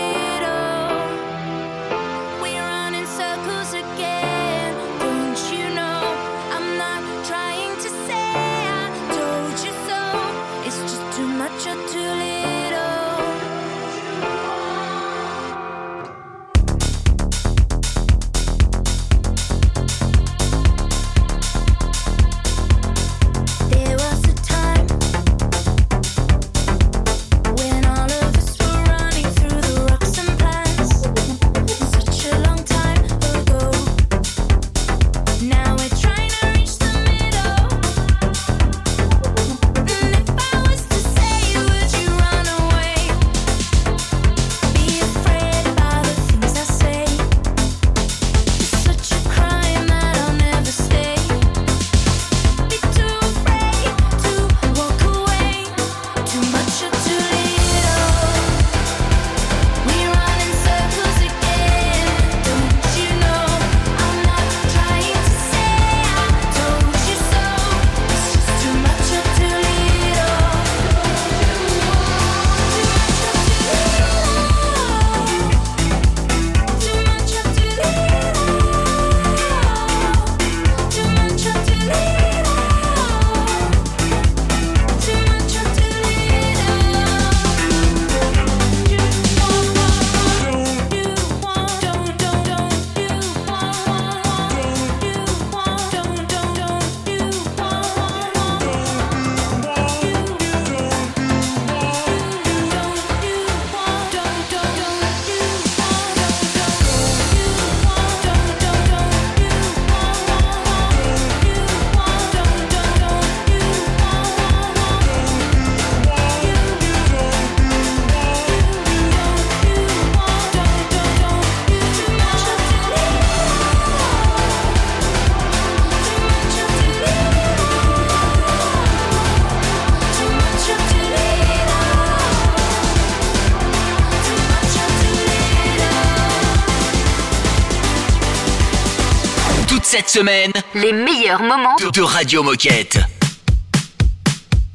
Semaine 140.18 140.52
Les 140.74 140.92
meilleurs 140.94 141.44
moments 141.44 141.76
de, 141.80 141.92
de 141.92 142.02
Radio 142.02 142.42
Moquette. 142.42 142.98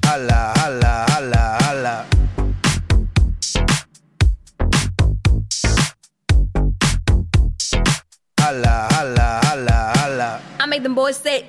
Holla, 0.06 0.52
holla, 0.64 1.06
holla, 1.16 1.58
holla. 1.68 2.06
Holla, 8.40 8.88
holla, 8.96 9.40
holla, 9.50 9.92
holla. 9.96 10.40
I 10.60 10.66
make 10.68 10.82
them 10.84 10.94
boys 10.94 11.16
say. 11.16 11.44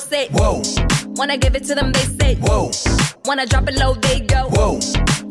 I 0.00 0.02
boys 0.02 0.08
say 0.08 0.28
Whoa, 0.32 0.62
When 1.16 1.30
I 1.30 1.36
give 1.36 1.54
it 1.54 1.64
to 1.64 1.74
them, 1.74 1.92
they 1.92 2.00
say 2.00 2.36
whoa, 2.36 2.70
When 3.26 3.38
I 3.38 3.44
drop 3.44 3.68
it 3.68 3.74
low, 3.74 3.94
they 3.94 4.20
go 4.20 4.48
whoa, 4.48 4.78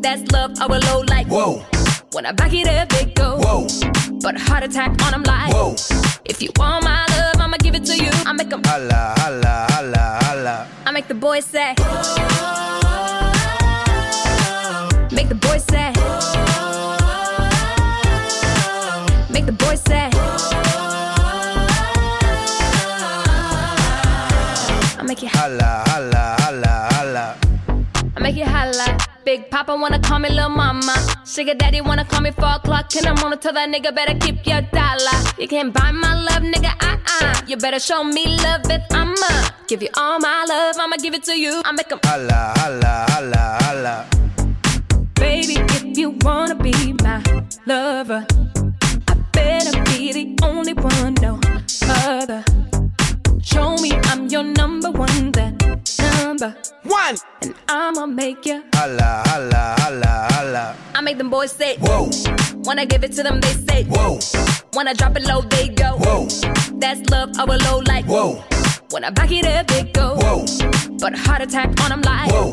That's 0.00 0.30
love, 0.30 0.52
or 0.60 0.76
a 0.76 0.78
low 0.78 1.00
like 1.08 1.26
whoa, 1.26 1.64
When 2.12 2.24
I 2.26 2.32
back 2.32 2.52
it 2.52 2.68
up, 2.68 2.88
they 2.90 3.06
go 3.06 3.38
whoa, 3.38 3.66
But 4.22 4.38
heart 4.38 4.62
attack 4.62 4.90
on 5.02 5.10
them 5.12 5.22
like 5.24 5.52
whoa. 5.52 5.74
If 6.24 6.40
you 6.42 6.50
want 6.56 6.84
my 6.84 7.04
love, 7.10 7.40
I'ma 7.40 7.56
give 7.56 7.74
it 7.74 7.84
to 7.86 7.96
you. 7.96 8.10
I 8.24 8.32
make 8.32 8.50
them, 8.50 8.62
Holla, 8.64 9.14
holla, 9.18 9.66
holla, 9.70 10.18
holla. 10.22 10.68
I 10.86 10.92
make 10.92 11.08
the 11.08 11.14
boys 11.14 11.44
say. 11.44 11.74
Whoa. 11.78 12.28
Make 15.10 15.28
the 15.28 15.34
boys 15.34 15.64
say. 15.64 15.92
Whoa. 15.96 16.16
Make 19.32 19.46
the 19.46 19.52
boys 19.52 19.80
say. 19.82 20.19
Make 25.10 25.24
it, 25.24 25.30
Holla, 25.34 25.82
holla, 25.88 26.36
holla, 26.38 26.72
holla. 26.94 27.36
I 28.16 28.20
make 28.20 28.36
it 28.36 28.46
holla. 28.46 28.86
Big 29.24 29.50
Papa 29.50 29.74
wanna 29.74 29.98
call 29.98 30.20
me 30.20 30.28
little 30.28 30.48
mama. 30.48 30.94
Sugar 31.26 31.54
Daddy 31.54 31.80
wanna 31.80 32.04
call 32.04 32.20
me 32.20 32.30
four 32.30 32.52
o'clock 32.58 32.94
in 32.94 33.02
the 33.02 33.14
morning. 33.20 33.40
Tell 33.40 33.52
that 33.52 33.68
nigga 33.68 33.92
better 33.92 34.14
keep 34.24 34.46
your 34.46 34.62
dollar. 34.78 35.18
You 35.36 35.48
can't 35.48 35.72
buy 35.74 35.90
my 35.90 36.14
love, 36.14 36.44
nigga. 36.52 36.72
Uh 36.88 36.96
uh. 37.22 37.34
You 37.48 37.56
better 37.56 37.80
show 37.80 38.04
me 38.04 38.24
love 38.44 38.62
if 38.76 38.82
I'ma 38.92 39.32
give 39.66 39.82
you 39.82 39.88
all 39.96 40.20
my 40.20 40.44
love. 40.48 40.76
I'ma 40.78 40.96
give 40.96 41.14
it 41.14 41.24
to 41.24 41.34
you. 41.36 41.60
I 41.64 41.72
make 41.72 41.90
'em 41.90 41.98
Holla, 42.04 42.40
holla, 42.60 42.92
holla, 43.12 43.42
holla. 43.64 43.94
Baby, 45.14 45.56
if 45.76 45.98
you 45.98 46.10
wanna 46.22 46.54
be 46.54 46.74
my 47.02 47.18
lover, 47.66 48.24
I 49.08 49.14
better 49.32 49.74
be 49.90 50.12
the 50.12 50.24
only 50.46 50.74
one, 50.74 51.14
no 51.14 51.40
other. 52.06 52.44
Show 53.42 53.76
me 53.76 53.90
I'm 54.04 54.28
your 54.28 54.42
number 54.42 54.90
one, 54.90 55.32
that 55.32 55.54
number, 56.22 56.54
One. 56.84 57.16
and 57.42 57.54
I'ma 57.68 58.06
make 58.06 58.44
you. 58.46 58.62
Holla, 58.74 59.22
holla, 59.26 59.74
holla, 59.78 60.28
holla. 60.32 60.76
I 60.94 61.00
make 61.00 61.18
them 61.18 61.30
boys 61.30 61.50
say, 61.52 61.76
Whoa, 61.78 62.10
when 62.64 62.78
I 62.78 62.84
give 62.84 63.02
it 63.04 63.12
to 63.12 63.22
them, 63.22 63.40
they 63.40 63.52
say, 63.68 63.84
whoa, 63.84 64.18
when 64.74 64.88
I 64.88 64.92
drop 64.94 65.16
it 65.16 65.22
low, 65.26 65.40
they 65.42 65.68
go. 65.68 65.96
whoa, 65.98 66.26
That's 66.78 67.08
love, 67.10 67.30
low 67.36 67.78
like. 67.86 68.04
whoa, 68.06 68.42
When 68.90 69.04
I 69.04 69.10
back 69.10 69.30
it 69.32 69.46
up, 69.46 69.66
they 69.68 69.84
go. 69.84 70.16
whoa, 70.16 70.44
But 70.98 71.14
a 71.14 71.18
heart 71.18 71.42
attack 71.42 71.68
on 71.82 71.90
them 71.90 72.02
like. 72.02 72.30
whoa. 72.30 72.52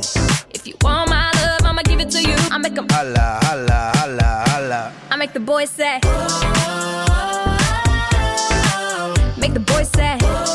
If 0.52 0.65
you 0.67 0.76
want 0.82 1.10
my 1.10 1.32
love, 1.41 1.62
I'ma 1.63 1.82
give 1.84 2.00
it 2.00 2.10
to 2.12 2.21
you. 2.21 2.36
I 2.52 2.58
make 2.58 2.78
'em, 2.78 2.88
Holla, 2.89 3.39
holla, 3.43 3.91
holla, 3.95 4.43
holla. 4.47 4.93
I 5.12 5.15
make 5.17 5.34
the 5.34 5.39
boys 5.39 5.69
say. 5.69 6.00
Whoa. 6.04 6.28
Make 9.38 9.54
the 9.54 9.60
boys 9.60 9.89
say. 9.89 10.17
Make 10.17 10.46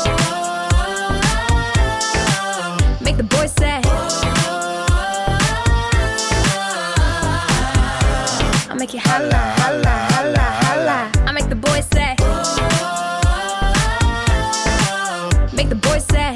make 8.83 8.93
you 8.95 8.99
holla, 8.99 9.41
holla, 9.59 9.93
holla, 10.11 10.45
holla. 10.63 11.11
I 11.25 11.31
make 11.31 11.47
the 11.47 11.55
boys 11.55 11.85
say. 11.93 12.15
Make 15.55 15.69
the 15.69 15.75
boys 15.75 16.03
say. 16.11 16.33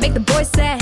Make 0.00 0.14
the 0.14 0.20
boys 0.20 0.48
say. 0.50 0.78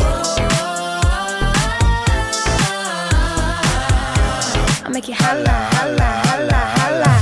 I 4.84 4.88
make 4.92 5.08
you 5.08 5.14
holla, 5.14 5.56
holla, 5.76 6.08
holla, 6.28 6.60
holla. 6.76 7.14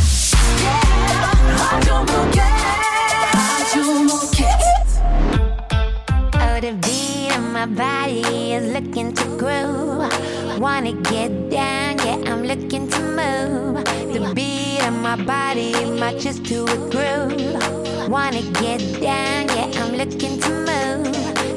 Oh, 6.42 6.58
the 6.60 6.72
beat 6.82 7.36
of 7.36 7.44
my 7.52 7.66
body 7.66 8.54
is 8.54 8.72
looking 8.72 9.12
to 9.14 9.24
groove. 9.38 10.35
Wanna 10.58 10.92
get 10.92 11.50
down, 11.50 11.98
yeah, 11.98 12.32
I'm 12.32 12.42
looking 12.42 12.88
to 12.88 13.00
move. 13.00 13.84
The 13.84 14.32
beat 14.34 14.80
of 14.86 14.94
my 15.02 15.16
body 15.16 15.72
matches 16.00 16.40
to 16.40 16.64
a 16.64 16.76
groove. 16.90 18.08
Wanna 18.08 18.40
get 18.60 18.80
down, 19.02 19.48
yeah, 19.48 19.70
I'm 19.82 19.94
looking 19.94 20.40
to 20.40 20.50
move. 20.50 21.55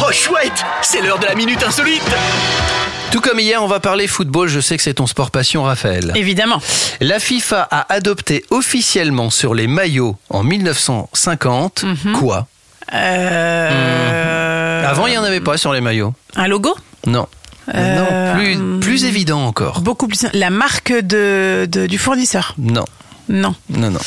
Oh 0.00 0.10
chouette, 0.12 0.64
c'est 0.82 1.02
l'heure 1.02 1.18
de 1.18 1.26
la 1.26 1.34
minute 1.34 1.62
insolite. 1.62 2.02
Tout 3.12 3.20
comme 3.20 3.38
hier, 3.38 3.62
on 3.62 3.66
va 3.66 3.78
parler 3.80 4.06
football. 4.06 4.48
Je 4.48 4.60
sais 4.60 4.76
que 4.76 4.82
c'est 4.82 4.94
ton 4.94 5.06
sport 5.06 5.30
passion, 5.30 5.64
Raphaël. 5.64 6.12
Évidemment. 6.14 6.60
La 7.00 7.18
FIFA 7.20 7.68
a 7.70 7.92
adopté 7.92 8.44
officiellement 8.50 9.28
sur 9.30 9.54
les 9.54 9.66
maillots 9.66 10.16
en 10.30 10.42
1950 10.44 11.84
quoi? 12.18 12.46
Euh, 12.94 14.88
Avant, 14.88 15.06
il 15.06 15.10
n'y 15.10 15.18
en 15.18 15.24
avait 15.24 15.40
pas 15.40 15.56
sur 15.58 15.72
les 15.72 15.80
maillots. 15.80 16.14
Un 16.36 16.48
logo? 16.48 16.74
Non. 17.06 17.26
Euh, 17.74 18.34
non, 18.34 18.34
plus, 18.38 18.80
plus 18.80 19.04
évident 19.04 19.44
encore. 19.46 19.80
Beaucoup 19.80 20.06
plus. 20.08 20.26
La 20.34 20.50
marque 20.50 20.92
de, 20.92 21.66
de- 21.70 21.86
du 21.86 21.96
fournisseur 21.98 22.54
Non, 22.58 22.84
Non. 23.28 23.54
non, 23.70 23.90
non. 23.90 24.00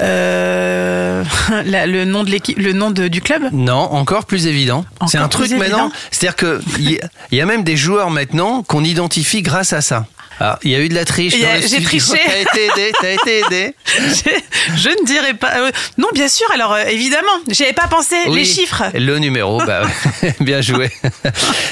Euh, 0.00 1.24
la- 1.66 1.86
le 1.86 2.04
nom 2.04 2.24
de 2.24 2.30
l'équipe, 2.30 2.58
le 2.58 2.72
nom 2.72 2.90
de- 2.90 3.08
du 3.08 3.20
club? 3.20 3.42
Non, 3.52 3.74
encore 3.92 4.24
plus 4.26 4.46
évident. 4.46 4.84
C'est 5.08 5.18
un 5.18 5.28
truc 5.28 5.50
maintenant. 5.52 5.90
C'est-à-dire 6.10 6.36
que 6.36 6.60
il 6.78 6.92
y, 6.92 7.00
a- 7.00 7.08
il 7.30 7.38
y 7.38 7.40
a 7.40 7.46
même 7.46 7.64
des 7.64 7.76
joueurs 7.76 8.10
maintenant 8.10 8.62
qu'on 8.62 8.84
identifie 8.84 9.42
grâce 9.42 9.72
à 9.72 9.80
ça. 9.80 10.06
Alors, 10.40 10.58
il 10.62 10.70
y 10.70 10.74
a 10.74 10.80
eu 10.80 10.88
de 10.88 10.94
la 10.94 11.04
triche. 11.04 11.34
J'ai 11.34 11.82
triché. 11.82 12.20
T'as 12.24 12.40
été 12.40 12.64
aidé, 12.64 12.92
t'as 13.00 13.12
été 13.12 13.38
aidé. 13.40 13.74
je, 14.76 14.88
ne 14.88 15.06
dirais 15.06 15.34
pas. 15.34 15.52
euh, 15.58 15.70
non, 15.98 16.08
bien 16.14 16.28
sûr. 16.28 16.46
Alors 16.52 16.72
euh, 16.72 16.84
évidemment, 16.84 17.28
j'y 17.48 17.64
avais 17.64 17.72
pas 17.72 17.88
pensé. 17.88 18.16
Les 18.28 18.44
chiffres. 18.44 18.82
Le 18.94 19.18
numéro, 19.18 19.58
bah, 19.64 19.82
bien 20.40 20.60
joué. 20.60 20.90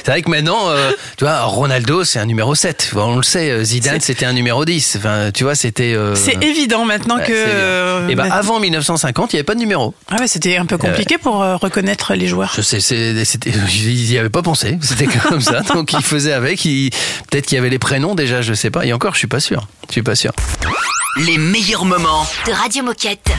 C'est 0.05 0.07
vrai 0.07 0.23
que 0.23 0.31
maintenant, 0.31 0.69
euh, 0.69 0.93
tu 1.17 1.25
vois, 1.25 1.41
Ronaldo, 1.43 2.05
c'est 2.05 2.19
un 2.19 2.27
numéro 2.27 2.55
7. 2.55 2.93
On 2.97 3.17
le 3.17 3.23
sait, 3.23 3.65
Zidane, 3.65 4.01
c'était 4.01 4.27
un 4.27 4.33
numéro 4.33 4.65
10. 4.65 4.97
Enfin, 4.99 5.31
tu 5.33 5.45
vois, 5.45 5.55
c'était. 5.55 5.97
C'est 6.15 6.43
évident 6.43 6.85
maintenant 6.85 7.17
ouais, 7.17 7.27
que. 7.27 8.11
Et 8.11 8.15
ben 8.15 8.29
bah- 8.29 8.35
avant 8.35 8.61
1950, 8.61 9.33
il 9.33 9.37
n'y 9.37 9.41
avait 9.41 9.45
pas 9.45 9.55
de 9.55 9.61
numéro. 9.61 9.95
ah 10.11 10.17
ouais, 10.21 10.29
c'était 10.29 10.57
un 10.57 10.67
peu 10.67 10.79
compliqué 10.79 11.19
pour 11.19 11.39
reconnaître 11.39 12.15
les 12.15 12.27
joueurs. 12.27 12.53
Je 12.57 12.63
sais, 12.63 12.79
ils 12.79 14.11
n'y 14.11 14.19
avaient 14.19 14.29
pas 14.29 14.43
pensé. 14.43 14.79
C'était 14.83 15.07
comme 15.07 15.41
ça. 15.41 15.61
Donc 15.75 15.93
ils 15.93 16.03
faisaient 16.03 16.33
avec. 16.33 16.61
Peut-être 16.63 17.47
qu'il 17.47 17.57
y 17.57 17.59
avait 17.59 17.71
les 17.71 17.79
prénoms 17.79 18.15
déjà, 18.15 18.43
je 18.43 18.50
sais 18.55 18.71
pas. 18.71 18.87
Et 18.87 18.93
encore, 18.93 19.15
je 19.15 19.19
suis 19.19 19.27
pas 19.29 19.41
sûr. 19.41 19.67
Je 19.89 19.93
suis 19.93 20.03
pas 20.03 20.15
sûr. 20.15 20.33
Les 21.25 21.39
meilleurs 21.39 21.85
moments. 21.85 22.27
De 22.47 22.53
Radio 22.53 22.83
Moquette. 22.83 23.31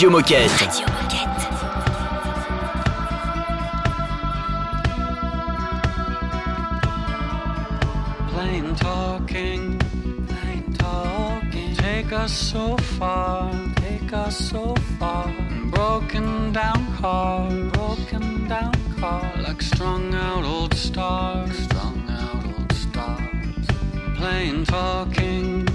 Radio 0.00 0.16
Moquette. 0.16 0.48
Radio 0.48 0.86
Moquette. 0.96 1.46
Plain 8.30 8.74
talking, 8.76 9.78
plain 10.26 10.72
talking. 10.78 11.76
Take 11.76 12.12
us 12.12 12.32
so 12.32 12.78
far, 12.96 13.52
take 13.76 14.10
us 14.14 14.38
so 14.38 14.74
far. 14.98 15.30
Broken 15.66 16.52
down 16.54 16.96
car, 16.96 17.50
broken 17.74 18.48
down 18.48 18.72
car. 18.98 19.30
Like 19.42 19.60
strung 19.60 20.14
out 20.14 20.44
old 20.44 20.72
stars, 20.72 21.54
strung 21.58 22.08
out 22.08 22.42
old 22.46 22.72
stars. 22.72 23.66
Plain 24.16 24.64
talking, 24.64 25.68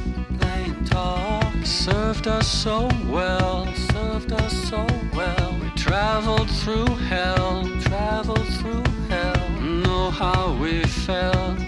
served 2.25 2.41
us 2.41 2.47
so 2.47 2.89
well, 3.07 3.67
served 3.91 4.33
us 4.33 4.69
so 4.69 4.87
well. 5.13 5.59
We 5.61 5.69
traveled 5.75 6.49
through 6.49 6.87
hell, 7.07 7.69
traveled 7.81 8.47
through 8.55 8.83
hell. 9.09 9.49
Know 9.61 10.09
how 10.09 10.57
we 10.59 10.81
felt. 10.85 11.64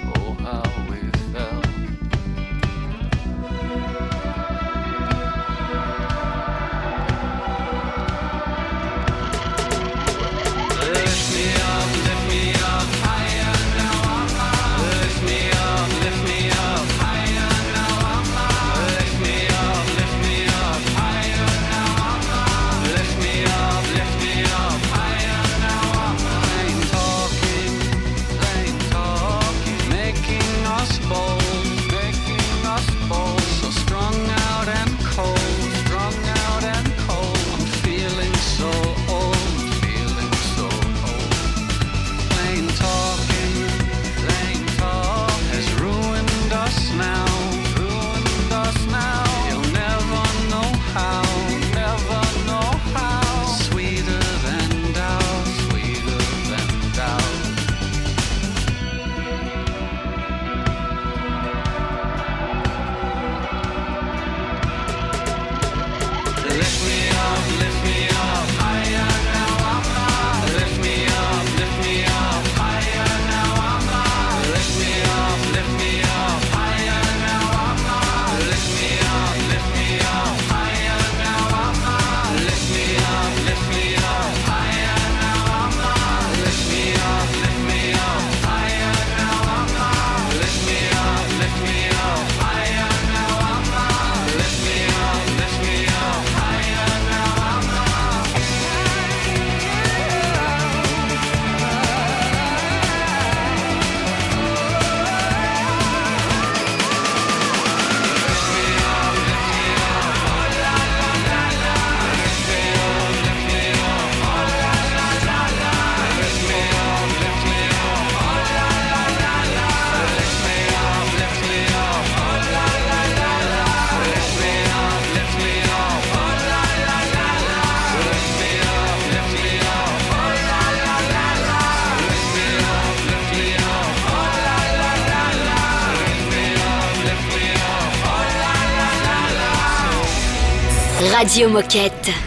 Radio 141.37 141.53
Moquette. 141.53 142.26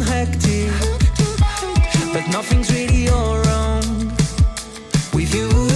hectic, 0.00 0.72
but 2.12 2.26
nothing's 2.30 2.70
really 2.72 3.08
all 3.08 3.38
wrong 3.38 4.12
with 5.12 5.34
you. 5.34 5.69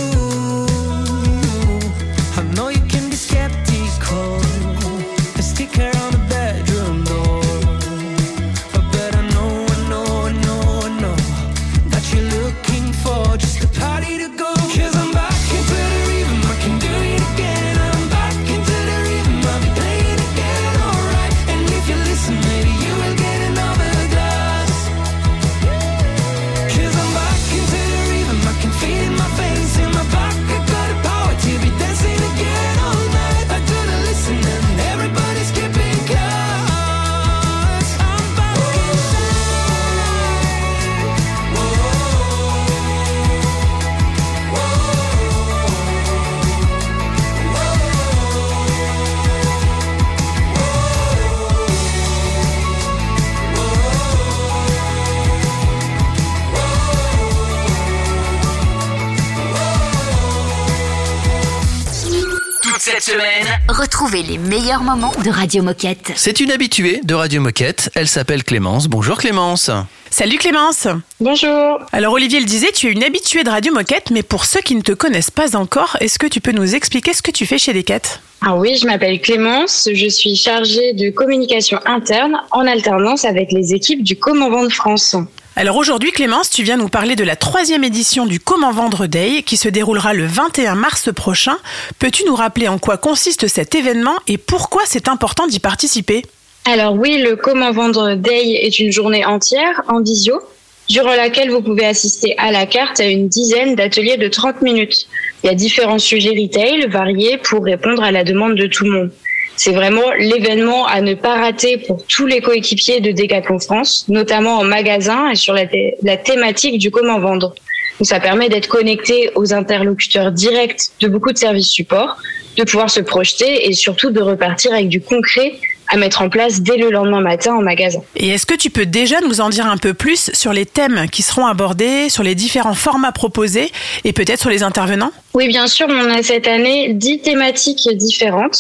Retrouvez 63.84 64.22
les 64.22 64.38
meilleurs 64.38 64.82
moments 64.82 65.12
de 65.22 65.28
Radio 65.28 65.62
Moquette. 65.62 66.12
C'est 66.16 66.40
une 66.40 66.50
habituée 66.50 67.02
de 67.04 67.12
Radio 67.12 67.42
Moquette. 67.42 67.90
Elle 67.94 68.08
s'appelle 68.08 68.42
Clémence. 68.42 68.88
Bonjour 68.88 69.18
Clémence. 69.18 69.70
Salut 70.08 70.38
Clémence 70.38 70.88
Bonjour. 71.20 71.80
Alors 71.92 72.14
Olivier 72.14 72.40
le 72.40 72.46
disait, 72.46 72.72
tu 72.72 72.86
es 72.86 72.92
une 72.92 73.04
habituée 73.04 73.44
de 73.44 73.50
Radio 73.50 73.74
Moquette, 73.74 74.10
mais 74.10 74.22
pour 74.22 74.46
ceux 74.46 74.62
qui 74.62 74.74
ne 74.74 74.80
te 74.80 74.92
connaissent 74.92 75.30
pas 75.30 75.54
encore, 75.54 75.98
est-ce 76.00 76.18
que 76.18 76.26
tu 76.26 76.40
peux 76.40 76.52
nous 76.52 76.74
expliquer 76.74 77.12
ce 77.12 77.20
que 77.20 77.30
tu 77.30 77.44
fais 77.44 77.58
chez 77.58 77.74
Decat? 77.74 78.00
Ah 78.40 78.56
oui, 78.56 78.78
je 78.80 78.86
m'appelle 78.86 79.20
Clémence, 79.20 79.86
je 79.92 80.08
suis 80.08 80.34
chargée 80.34 80.94
de 80.94 81.10
communication 81.10 81.78
interne 81.84 82.40
en 82.52 82.66
alternance 82.66 83.26
avec 83.26 83.52
les 83.52 83.74
équipes 83.74 84.02
du 84.02 84.16
Comment 84.16 84.48
Vendre 84.48 84.72
France. 84.72 85.14
Alors 85.56 85.76
aujourd'hui 85.76 86.10
Clémence, 86.10 86.50
tu 86.50 86.64
viens 86.64 86.76
nous 86.76 86.88
parler 86.88 87.14
de 87.14 87.22
la 87.22 87.36
troisième 87.36 87.84
édition 87.84 88.26
du 88.26 88.40
Comment 88.40 88.72
Vendre 88.72 89.06
Day 89.06 89.44
qui 89.46 89.56
se 89.56 89.68
déroulera 89.68 90.12
le 90.12 90.26
21 90.26 90.74
mars 90.74 91.12
prochain. 91.14 91.56
Peux-tu 92.00 92.24
nous 92.26 92.34
rappeler 92.34 92.66
en 92.66 92.78
quoi 92.78 92.96
consiste 92.96 93.46
cet 93.46 93.76
événement 93.76 94.16
et 94.26 94.36
pourquoi 94.36 94.82
c'est 94.84 95.06
important 95.06 95.46
d'y 95.46 95.60
participer? 95.60 96.22
Alors 96.64 96.94
oui, 96.94 97.18
le 97.18 97.36
Comment 97.36 97.70
Vendre 97.70 98.16
Day 98.16 98.58
est 98.62 98.80
une 98.80 98.90
journée 98.90 99.24
entière 99.24 99.82
en 99.86 100.00
visio, 100.00 100.40
durant 100.88 101.14
laquelle 101.14 101.52
vous 101.52 101.62
pouvez 101.62 101.86
assister 101.86 102.34
à 102.36 102.50
la 102.50 102.66
carte 102.66 102.98
à 102.98 103.06
une 103.06 103.28
dizaine 103.28 103.76
d'ateliers 103.76 104.16
de 104.16 104.26
30 104.26 104.60
minutes. 104.60 105.06
Il 105.44 105.46
y 105.46 105.50
a 105.50 105.54
différents 105.54 106.00
sujets 106.00 106.30
retail 106.30 106.88
variés 106.88 107.38
pour 107.38 107.62
répondre 107.62 108.02
à 108.02 108.10
la 108.10 108.24
demande 108.24 108.56
de 108.56 108.66
tout 108.66 108.84
le 108.86 108.90
monde. 108.90 109.10
C'est 109.56 109.72
vraiment 109.72 110.12
l'événement 110.18 110.86
à 110.86 111.00
ne 111.00 111.14
pas 111.14 111.36
rater 111.36 111.78
pour 111.78 112.04
tous 112.06 112.26
les 112.26 112.40
coéquipiers 112.40 113.00
de 113.00 113.12
Decathlon 113.12 113.58
France, 113.60 114.04
notamment 114.08 114.58
en 114.58 114.64
magasin 114.64 115.30
et 115.30 115.36
sur 115.36 115.54
la, 115.54 115.66
thé- 115.66 115.94
la 116.02 116.16
thématique 116.16 116.78
du 116.78 116.90
comment 116.90 117.18
vendre. 117.20 117.54
Donc 118.00 118.08
ça 118.08 118.18
permet 118.18 118.48
d'être 118.48 118.66
connecté 118.68 119.30
aux 119.36 119.54
interlocuteurs 119.54 120.32
directs 120.32 120.88
de 121.00 121.06
beaucoup 121.06 121.32
de 121.32 121.38
services 121.38 121.68
support, 121.70 122.16
de 122.56 122.64
pouvoir 122.64 122.90
se 122.90 123.00
projeter 123.00 123.68
et 123.68 123.72
surtout 123.72 124.10
de 124.10 124.20
repartir 124.20 124.72
avec 124.72 124.88
du 124.88 125.00
concret 125.00 125.54
à 125.88 125.96
mettre 125.96 126.22
en 126.22 126.28
place 126.30 126.62
dès 126.62 126.76
le 126.78 126.90
lendemain 126.90 127.20
matin 127.20 127.54
en 127.54 127.60
magasin. 127.62 128.00
Et 128.16 128.30
est-ce 128.30 128.46
que 128.46 128.54
tu 128.54 128.70
peux 128.70 128.86
déjà 128.86 129.20
nous 129.20 129.40
en 129.40 129.50
dire 129.50 129.66
un 129.66 129.76
peu 129.76 129.92
plus 129.94 130.30
sur 130.32 130.52
les 130.52 130.64
thèmes 130.66 131.06
qui 131.12 131.22
seront 131.22 131.46
abordés, 131.46 132.08
sur 132.08 132.22
les 132.22 132.34
différents 132.34 132.74
formats 132.74 133.12
proposés 133.12 133.70
et 134.02 134.12
peut-être 134.12 134.40
sur 134.40 134.50
les 134.50 134.62
intervenants? 134.64 135.12
Oui, 135.34 135.46
bien 135.46 135.66
sûr, 135.66 135.86
on 135.88 136.10
a 136.10 136.22
cette 136.22 136.48
année 136.48 136.94
dix 136.94 137.20
thématiques 137.20 137.86
différentes. 137.92 138.58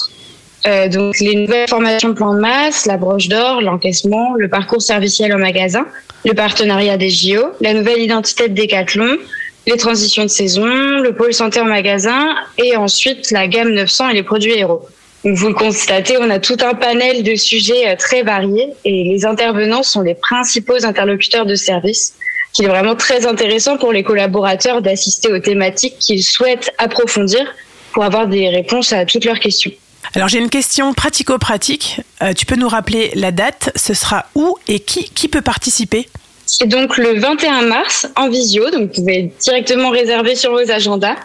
Euh, 0.66 0.88
donc 0.88 1.20
les 1.20 1.34
nouvelles 1.34 1.68
formations 1.68 2.14
plan 2.14 2.34
de 2.34 2.40
masse, 2.40 2.86
la 2.86 2.96
broche 2.96 3.28
d'or, 3.28 3.60
l'encaissement, 3.60 4.34
le 4.38 4.48
parcours 4.48 4.80
serviciel 4.80 5.34
en 5.34 5.38
magasin, 5.38 5.86
le 6.24 6.32
partenariat 6.32 6.96
des 6.96 7.10
JO, 7.10 7.42
la 7.60 7.74
nouvelle 7.74 8.00
identité 8.00 8.48
de 8.48 8.54
Décathlon, 8.54 9.18
les 9.66 9.76
transitions 9.76 10.22
de 10.22 10.28
saison, 10.28 10.66
le 10.66 11.14
pôle 11.14 11.34
santé 11.34 11.60
en 11.60 11.66
magasin 11.66 12.34
et 12.56 12.76
ensuite 12.76 13.30
la 13.30 13.46
gamme 13.46 13.72
900 13.72 14.10
et 14.10 14.14
les 14.14 14.22
produits 14.22 14.58
héros. 14.58 14.88
Donc 15.24 15.36
vous 15.36 15.48
le 15.48 15.54
constatez, 15.54 16.16
on 16.18 16.30
a 16.30 16.38
tout 16.38 16.56
un 16.62 16.74
panel 16.74 17.22
de 17.22 17.34
sujets 17.34 17.88
euh, 17.88 17.96
très 17.96 18.22
variés 18.22 18.70
et 18.86 19.04
les 19.04 19.26
intervenants 19.26 19.82
sont 19.82 20.00
les 20.00 20.14
principaux 20.14 20.84
interlocuteurs 20.84 21.46
de 21.46 21.54
service 21.54 22.14
qu'il 22.54 22.66
est 22.66 22.68
vraiment 22.68 22.94
très 22.94 23.26
intéressant 23.26 23.76
pour 23.76 23.92
les 23.92 24.02
collaborateurs 24.02 24.80
d'assister 24.80 25.30
aux 25.30 25.40
thématiques 25.40 25.98
qu'ils 25.98 26.22
souhaitent 26.22 26.70
approfondir 26.78 27.44
pour 27.92 28.04
avoir 28.04 28.28
des 28.28 28.48
réponses 28.48 28.92
à 28.92 29.04
toutes 29.04 29.24
leurs 29.24 29.40
questions. 29.40 29.72
Alors 30.16 30.28
j'ai 30.28 30.38
une 30.38 30.50
question 30.50 30.94
pratico-pratique. 30.94 32.00
Euh, 32.22 32.32
tu 32.34 32.46
peux 32.46 32.54
nous 32.54 32.68
rappeler 32.68 33.10
la 33.14 33.32
date 33.32 33.70
Ce 33.74 33.94
sera 33.94 34.26
où 34.36 34.56
et 34.68 34.78
qui, 34.78 35.10
qui 35.10 35.26
peut 35.26 35.42
participer? 35.42 36.08
C'est 36.46 36.68
donc 36.68 36.98
le 36.98 37.18
21 37.18 37.62
mars 37.62 38.06
en 38.14 38.28
visio, 38.28 38.70
donc 38.70 38.82
vous 38.82 39.02
pouvez 39.02 39.32
directement 39.40 39.90
réserver 39.90 40.36
sur 40.36 40.52
vos 40.52 40.70
agendas. 40.70 41.16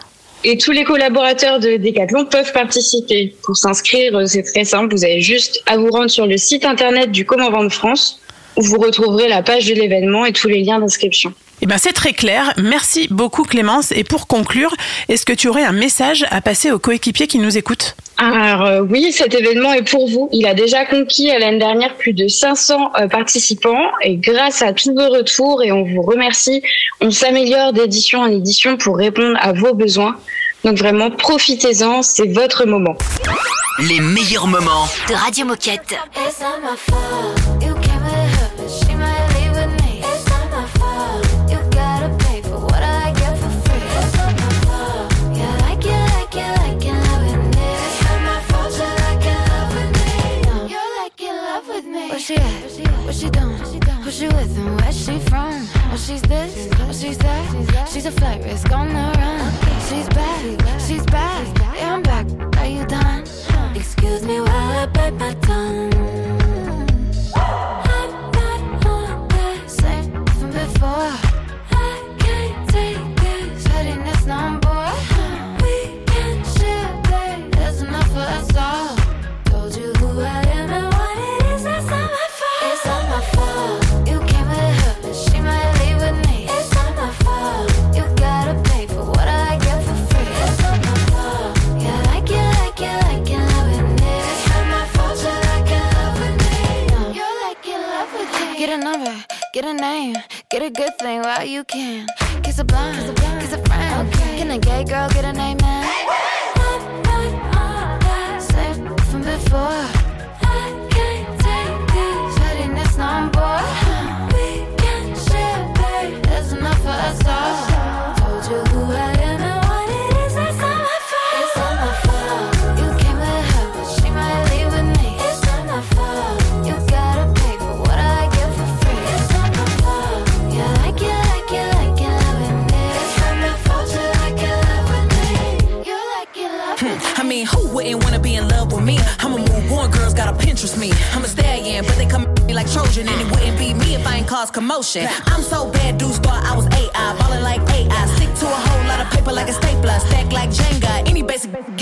Et 0.42 0.56
tous 0.56 0.72
les 0.72 0.82
collaborateurs 0.82 1.60
de 1.60 1.76
Decathlon 1.76 2.24
peuvent 2.24 2.52
participer. 2.52 3.36
Pour 3.44 3.56
s'inscrire, 3.56 4.16
euh, 4.16 4.26
c'est 4.26 4.42
très 4.42 4.64
simple. 4.64 4.92
Vous 4.92 5.04
avez 5.04 5.20
juste 5.20 5.62
à 5.66 5.76
vous 5.76 5.90
rendre 5.90 6.10
sur 6.10 6.26
le 6.26 6.36
site 6.36 6.64
internet 6.64 7.12
du 7.12 7.24
Comment 7.24 7.50
Vendre 7.50 7.70
France, 7.70 8.18
où 8.56 8.62
vous 8.62 8.78
retrouverez 8.78 9.28
la 9.28 9.42
page 9.42 9.66
de 9.66 9.74
l'événement 9.74 10.24
et 10.24 10.32
tous 10.32 10.48
les 10.48 10.64
liens 10.64 10.80
d'inscription. 10.80 11.32
Eh 11.62 11.66
ben 11.66 11.76
c'est 11.78 11.92
très 11.92 12.12
clair. 12.12 12.52
Merci 12.56 13.08
beaucoup 13.10 13.42
Clémence. 13.42 13.92
Et 13.92 14.04
pour 14.04 14.26
conclure, 14.26 14.74
est-ce 15.08 15.26
que 15.26 15.32
tu 15.32 15.48
aurais 15.48 15.64
un 15.64 15.72
message 15.72 16.24
à 16.30 16.40
passer 16.40 16.70
aux 16.70 16.78
coéquipiers 16.78 17.26
qui 17.26 17.38
nous 17.38 17.58
écoutent? 17.58 17.96
Alors 18.16 18.66
euh, 18.66 18.80
oui, 18.80 19.12
cet 19.12 19.34
événement 19.34 19.72
est 19.72 19.88
pour 19.88 20.08
vous. 20.08 20.28
Il 20.32 20.46
a 20.46 20.54
déjà 20.54 20.84
conquis 20.84 21.30
euh, 21.30 21.38
l'année 21.38 21.58
dernière 21.58 21.96
plus 21.96 22.12
de 22.12 22.28
500 22.28 22.92
euh, 23.00 23.08
participants 23.08 23.90
et 24.02 24.16
grâce 24.16 24.62
à 24.62 24.72
tous 24.72 24.94
vos 24.94 25.08
retours 25.08 25.62
et 25.62 25.72
on 25.72 25.84
vous 25.84 26.02
remercie, 26.02 26.62
on 27.00 27.10
s'améliore 27.10 27.72
d'édition 27.72 28.20
en 28.20 28.30
édition 28.30 28.76
pour 28.76 28.96
répondre 28.96 29.36
à 29.40 29.52
vos 29.52 29.74
besoins. 29.74 30.16
Donc 30.64 30.76
vraiment, 30.76 31.10
profitez-en, 31.10 32.02
c'est 32.02 32.26
votre 32.26 32.66
moment. 32.66 32.96
les 33.78 34.00
meilleurs 34.00 34.46
moments 34.46 34.86
De 35.08 35.14
Radio 35.14 35.46
Moquette. 35.46 35.94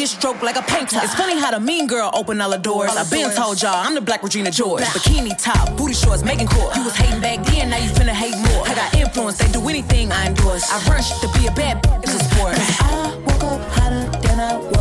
Stroked 0.08 0.42
like 0.42 0.56
a 0.56 0.62
painter. 0.62 0.98
It's 1.02 1.14
funny 1.14 1.38
how 1.38 1.50
the 1.50 1.60
mean 1.60 1.86
girl 1.86 2.10
open 2.14 2.40
all 2.40 2.50
the 2.50 2.58
doors. 2.58 2.90
I've 2.96 3.10
been 3.10 3.30
told 3.34 3.60
y'all 3.60 3.74
I'm 3.74 3.94
the 3.94 4.00
black 4.00 4.22
Regina 4.22 4.50
George. 4.50 4.82
Bikini 4.82 5.36
top, 5.42 5.76
booty 5.76 5.94
shorts, 5.94 6.24
making 6.24 6.48
court. 6.48 6.74
You 6.76 6.84
was 6.84 6.96
hating 6.96 7.20
back 7.20 7.44
then, 7.46 7.70
now 7.70 7.76
you 7.76 7.90
finna 7.90 8.12
hate 8.12 8.36
more. 8.48 8.66
I 8.66 8.74
got 8.74 8.94
influence, 8.94 9.38
they 9.38 9.50
do 9.52 9.68
anything 9.68 10.10
I 10.10 10.26
endorse. 10.26 10.64
I 10.70 10.78
rush 10.90 11.10
to 11.20 11.28
be 11.38 11.46
a 11.46 11.52
bad 11.52 11.82
bitch, 11.82 12.04
it's 12.04 12.14
a 12.14 12.24
sport. 12.24 12.54
I 12.56 13.14
woke 13.26 13.44
up 13.44 13.60
hotter 13.72 14.18
than 14.20 14.40
I 14.40 14.56
was 14.56 14.77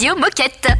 Radio 0.00 0.16
Moquette. 0.16 0.79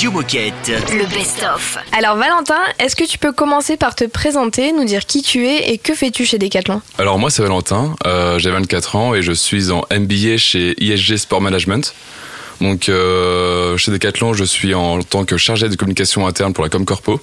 Radio 0.00 0.12
Moquette. 0.12 0.72
Le 0.94 1.04
best-of. 1.14 1.76
Alors 1.92 2.16
Valentin, 2.16 2.58
est-ce 2.78 2.96
que 2.96 3.04
tu 3.04 3.18
peux 3.18 3.32
commencer 3.32 3.76
par 3.76 3.94
te 3.94 4.04
présenter, 4.04 4.72
nous 4.72 4.84
dire 4.84 5.04
qui 5.04 5.20
tu 5.20 5.46
es 5.46 5.70
et 5.70 5.76
que 5.76 5.92
fais-tu 5.92 6.24
chez 6.24 6.38
Decathlon? 6.38 6.80
Alors 6.96 7.18
moi 7.18 7.28
c'est 7.28 7.42
Valentin, 7.42 7.94
euh, 8.06 8.38
j'ai 8.38 8.50
24 8.50 8.96
ans 8.96 9.14
et 9.14 9.20
je 9.20 9.32
suis 9.32 9.70
en 9.70 9.84
MBA 9.92 10.38
chez 10.38 10.74
ISG 10.82 11.18
Sport 11.18 11.42
Management. 11.42 11.94
Donc 12.62 12.88
euh, 12.88 13.76
chez 13.76 13.92
Decathlon 13.92 14.32
je 14.32 14.44
suis 14.44 14.72
en 14.72 15.02
tant 15.02 15.26
que 15.26 15.36
chargé 15.36 15.68
de 15.68 15.76
communication 15.76 16.26
interne 16.26 16.54
pour 16.54 16.64
la 16.64 16.70
Comcorpo. 16.70 17.20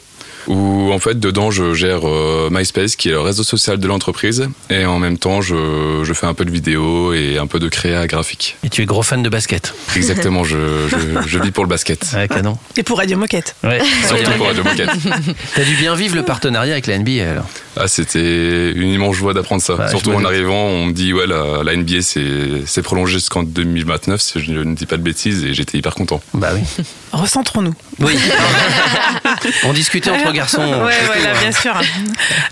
Où 0.47 0.91
en 0.93 0.99
fait 0.99 1.19
dedans 1.19 1.51
je 1.51 1.73
gère 1.73 2.07
euh, 2.07 2.49
MySpace 2.51 2.95
qui 2.95 3.09
est 3.09 3.11
le 3.11 3.19
réseau 3.19 3.43
social 3.43 3.77
de 3.79 3.87
l'entreprise 3.87 4.47
et 4.69 4.85
en 4.85 4.97
même 4.99 5.17
temps 5.17 5.41
je, 5.41 6.01
je 6.03 6.13
fais 6.13 6.25
un 6.25 6.33
peu 6.33 6.45
de 6.45 6.51
vidéo 6.51 7.13
et 7.13 7.37
un 7.37 7.47
peu 7.47 7.59
de 7.59 7.67
créa 7.67 8.07
graphique. 8.07 8.55
Et 8.63 8.69
tu 8.69 8.81
es 8.81 8.85
gros 8.85 9.03
fan 9.03 9.21
de 9.23 9.29
basket. 9.29 9.73
Exactement, 9.95 10.43
je, 10.43 10.57
je, 10.87 11.27
je 11.27 11.39
vis 11.39 11.51
pour 11.51 11.63
le 11.63 11.69
basket. 11.69 12.05
Ouais, 12.15 12.27
canon. 12.27 12.57
Et 12.77 12.83
pour 12.83 12.97
Radio 12.97 13.17
Moquette. 13.17 13.55
Ouais. 13.63 13.81
Surtout 14.07 14.31
pour 14.37 14.47
Radio 14.47 14.63
Moquette. 14.63 14.89
T'as 15.55 15.63
dû 15.63 15.75
bien 15.75 15.95
vivre 15.95 16.15
le 16.15 16.23
partenariat 16.23 16.73
avec 16.73 16.87
la 16.87 16.97
NBA 16.97 17.29
alors. 17.29 17.45
Ah, 17.75 17.87
c'était 17.87 18.71
une 18.71 18.89
immense 18.89 19.15
joie 19.15 19.33
d'apprendre 19.33 19.61
ça. 19.61 19.75
Bah, 19.75 19.87
Surtout 19.89 20.11
en 20.11 20.17
doute. 20.17 20.25
arrivant, 20.27 20.65
on 20.65 20.85
me 20.87 20.93
dit, 20.93 21.13
ouais, 21.13 21.27
la, 21.27 21.61
la 21.63 21.75
NBA, 21.75 22.01
c'est 22.01 22.65
c'est 22.65 22.81
prolongé 22.81 23.13
jusqu'en 23.13 23.43
2029, 23.43 24.19
si 24.19 24.39
je 24.39 24.51
ne 24.51 24.73
dis 24.73 24.85
pas 24.87 24.97
de 24.97 25.03
bêtises, 25.03 25.43
et 25.45 25.53
j'étais 25.53 25.77
hyper 25.77 25.93
content. 25.93 26.21
Bah 26.33 26.49
oui. 26.55 26.61
Recentrons-nous. 27.11 27.73
Oui. 27.99 28.17
On 29.63 29.73
discutait 29.73 30.09
entre 30.09 30.31
garçons. 30.31 30.61
Voilà, 30.65 31.33
bien 31.39 31.51
sûr. 31.51 31.73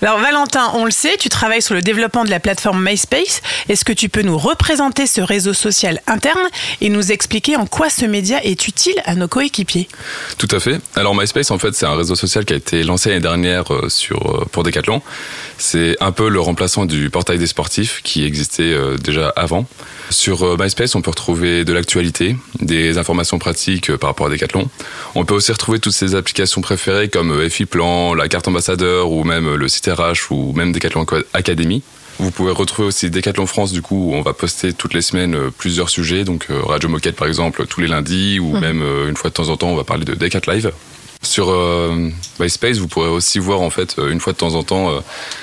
Alors 0.02 0.20
Valentin, 0.20 0.72
on 0.76 0.86
le 0.86 0.92
sait, 0.92 1.18
tu 1.18 1.30
travailles 1.30 1.62
sur 1.62 1.76
le 1.76 1.82
développement 1.82 2.24
de 2.24 2.30
la 2.30 2.40
plateforme 2.40 2.84
MySpace. 2.84 3.42
Est-ce 3.70 3.86
que 3.86 3.94
tu 3.94 4.10
peux 4.10 4.22
nous 4.22 4.38
représenter 4.38 5.08
ce 5.08 5.22
réseau 5.22 5.54
social 5.54 6.02
interne 6.08 6.48
et 6.82 6.90
nous 6.90 7.12
expliquer 7.12 7.58
en 7.58 7.66
quoi 7.66 7.90
ce 7.90 8.06
média 8.06 8.44
est 8.44 8.68
utile 8.68 8.96
à 9.06 9.16
nos 9.16 9.28
coéquipiers? 9.28 9.88
Tout 10.38 10.48
à 10.52 10.60
fait. 10.60 10.80
Alors 10.96 11.16
MySpace, 11.16 11.52
en 11.52 11.60
fait, 11.60 11.74
c'est 11.76 11.86
un 11.86 11.96
réseau 11.96 12.16
social 12.16 12.46
qui 12.46 12.54
a 12.54 12.58
été 12.58 12.84
lancé 12.84 13.10
l'année 13.10 13.22
dernière 13.22 13.74
euh, 13.74 13.90
sur, 13.90 14.42
euh, 14.42 14.46
pour 14.52 14.64
Decathlon. 14.64 15.02
C'est 15.58 15.96
un 16.00 16.12
peu 16.12 16.30
le 16.30 16.40
remplaçant 16.40 16.86
du 16.86 17.10
portail 17.10 17.38
des 17.38 17.48
sportifs 17.48 18.02
qui 18.04 18.26
existait 18.26 18.64
euh, 18.64 18.98
déjà 18.98 19.34
avant. 19.36 19.66
Sur 20.10 20.44
euh, 20.44 20.58
MySpace, 20.60 20.96
on 20.96 21.02
peut 21.02 21.10
retrouver 21.10 21.66
de 21.66 21.74
l'actualité, 21.74 22.36
des 22.62 22.98
informations 22.98 23.40
pratiques 23.40 23.90
euh, 23.90 23.98
par 23.98 24.10
rapport 24.12 24.28
à 24.28 24.30
Decathlon. 24.30 24.70
On 25.16 25.26
peut 25.26 25.34
aussi 25.34 25.52
retrouver 25.52 25.80
toutes 25.80 25.94
ces 25.94 26.16
applications 26.16 26.62
préférées 26.62 27.10
comme 27.10 27.32
euh, 27.32 27.50
FI 27.50 27.66
Plan, 27.66 28.14
la 28.14 28.28
carte 28.28 28.48
ambassadeur 28.48 29.12
ou 29.12 29.24
même 29.24 29.56
le 29.56 29.68
site 29.68 29.88
RH 29.88 30.32
ou 30.32 30.54
même 30.54 30.72
Decathlon 30.72 31.06
Academy. 31.34 31.82
Vous 32.18 32.32
pouvez 32.32 32.52
retrouver 32.52 32.88
aussi 32.88 33.10
Decathlon 33.10 33.46
France, 33.46 33.74
du 33.74 33.82
coup, 33.82 34.12
où 34.12 34.16
on 34.16 34.22
va 34.22 34.32
poster 34.34 34.72
toutes 34.72 34.94
les 34.94 35.02
semaines 35.02 35.36
euh, 35.36 35.50
plusieurs 35.56 35.90
sujets. 35.90 36.24
Donc, 36.24 36.48
euh, 36.50 36.62
Radio 36.64 36.88
Moquette, 36.88 37.18
par 37.18 37.28
exemple, 37.28 37.66
tous 37.68 37.82
les 37.82 37.88
lundis, 37.88 38.40
ou 38.40 38.54
Mhm. 38.54 38.60
même 38.62 38.82
euh, 38.82 39.10
une 39.10 39.18
fois 39.18 39.30
de 39.30 39.36
temps 39.36 39.50
en 39.50 39.58
temps, 39.58 39.68
on 39.70 39.76
va 39.76 39.84
parler 39.84 40.06
de 40.06 40.14
Decat 40.14 40.40
Live. 40.48 40.72
Sur 41.22 41.52
MySpace, 42.40 42.78
vous 42.78 42.88
pourrez 42.88 43.10
aussi 43.10 43.40
voir, 43.40 43.62
en 43.62 43.72
fait, 43.72 43.96
une 43.98 44.20
fois 44.20 44.34
de 44.34 44.38
temps 44.38 44.54
en 44.54 44.62
temps, 44.62 44.92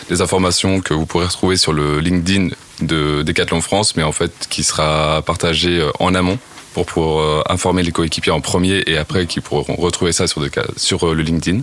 des 0.08 0.20
informations 0.20 0.80
que 0.80 0.94
vous 0.94 1.06
pourrez 1.06 1.24
retrouver 1.26 1.56
sur 1.56 1.72
le 1.72 1.98
LinkedIn 1.98 2.50
de 2.83 3.22
Decathlon 3.22 3.61
France, 3.61 3.97
mais 3.97 4.03
en 4.03 4.12
fait, 4.12 4.33
qui 4.51 4.64
sera 4.64 5.22
partagé 5.22 5.80
euh, 5.80 5.91
en 5.99 6.14
amont 6.14 6.39
pour 6.72 6.87
pouvoir 6.87 7.20
euh, 7.20 7.43
informer 7.49 7.83
les 7.83 7.93
coéquipiers 7.93 8.33
en 8.33 8.41
premier 8.41 8.83
et 8.87 8.97
après 8.97 9.26
qui 9.26 9.41
pourront 9.41 9.74
retrouver 9.76 10.12
ça 10.12 10.26
sur, 10.26 10.43
euh, 10.43 11.14
le 11.14 11.22
LinkedIn. 11.22 11.61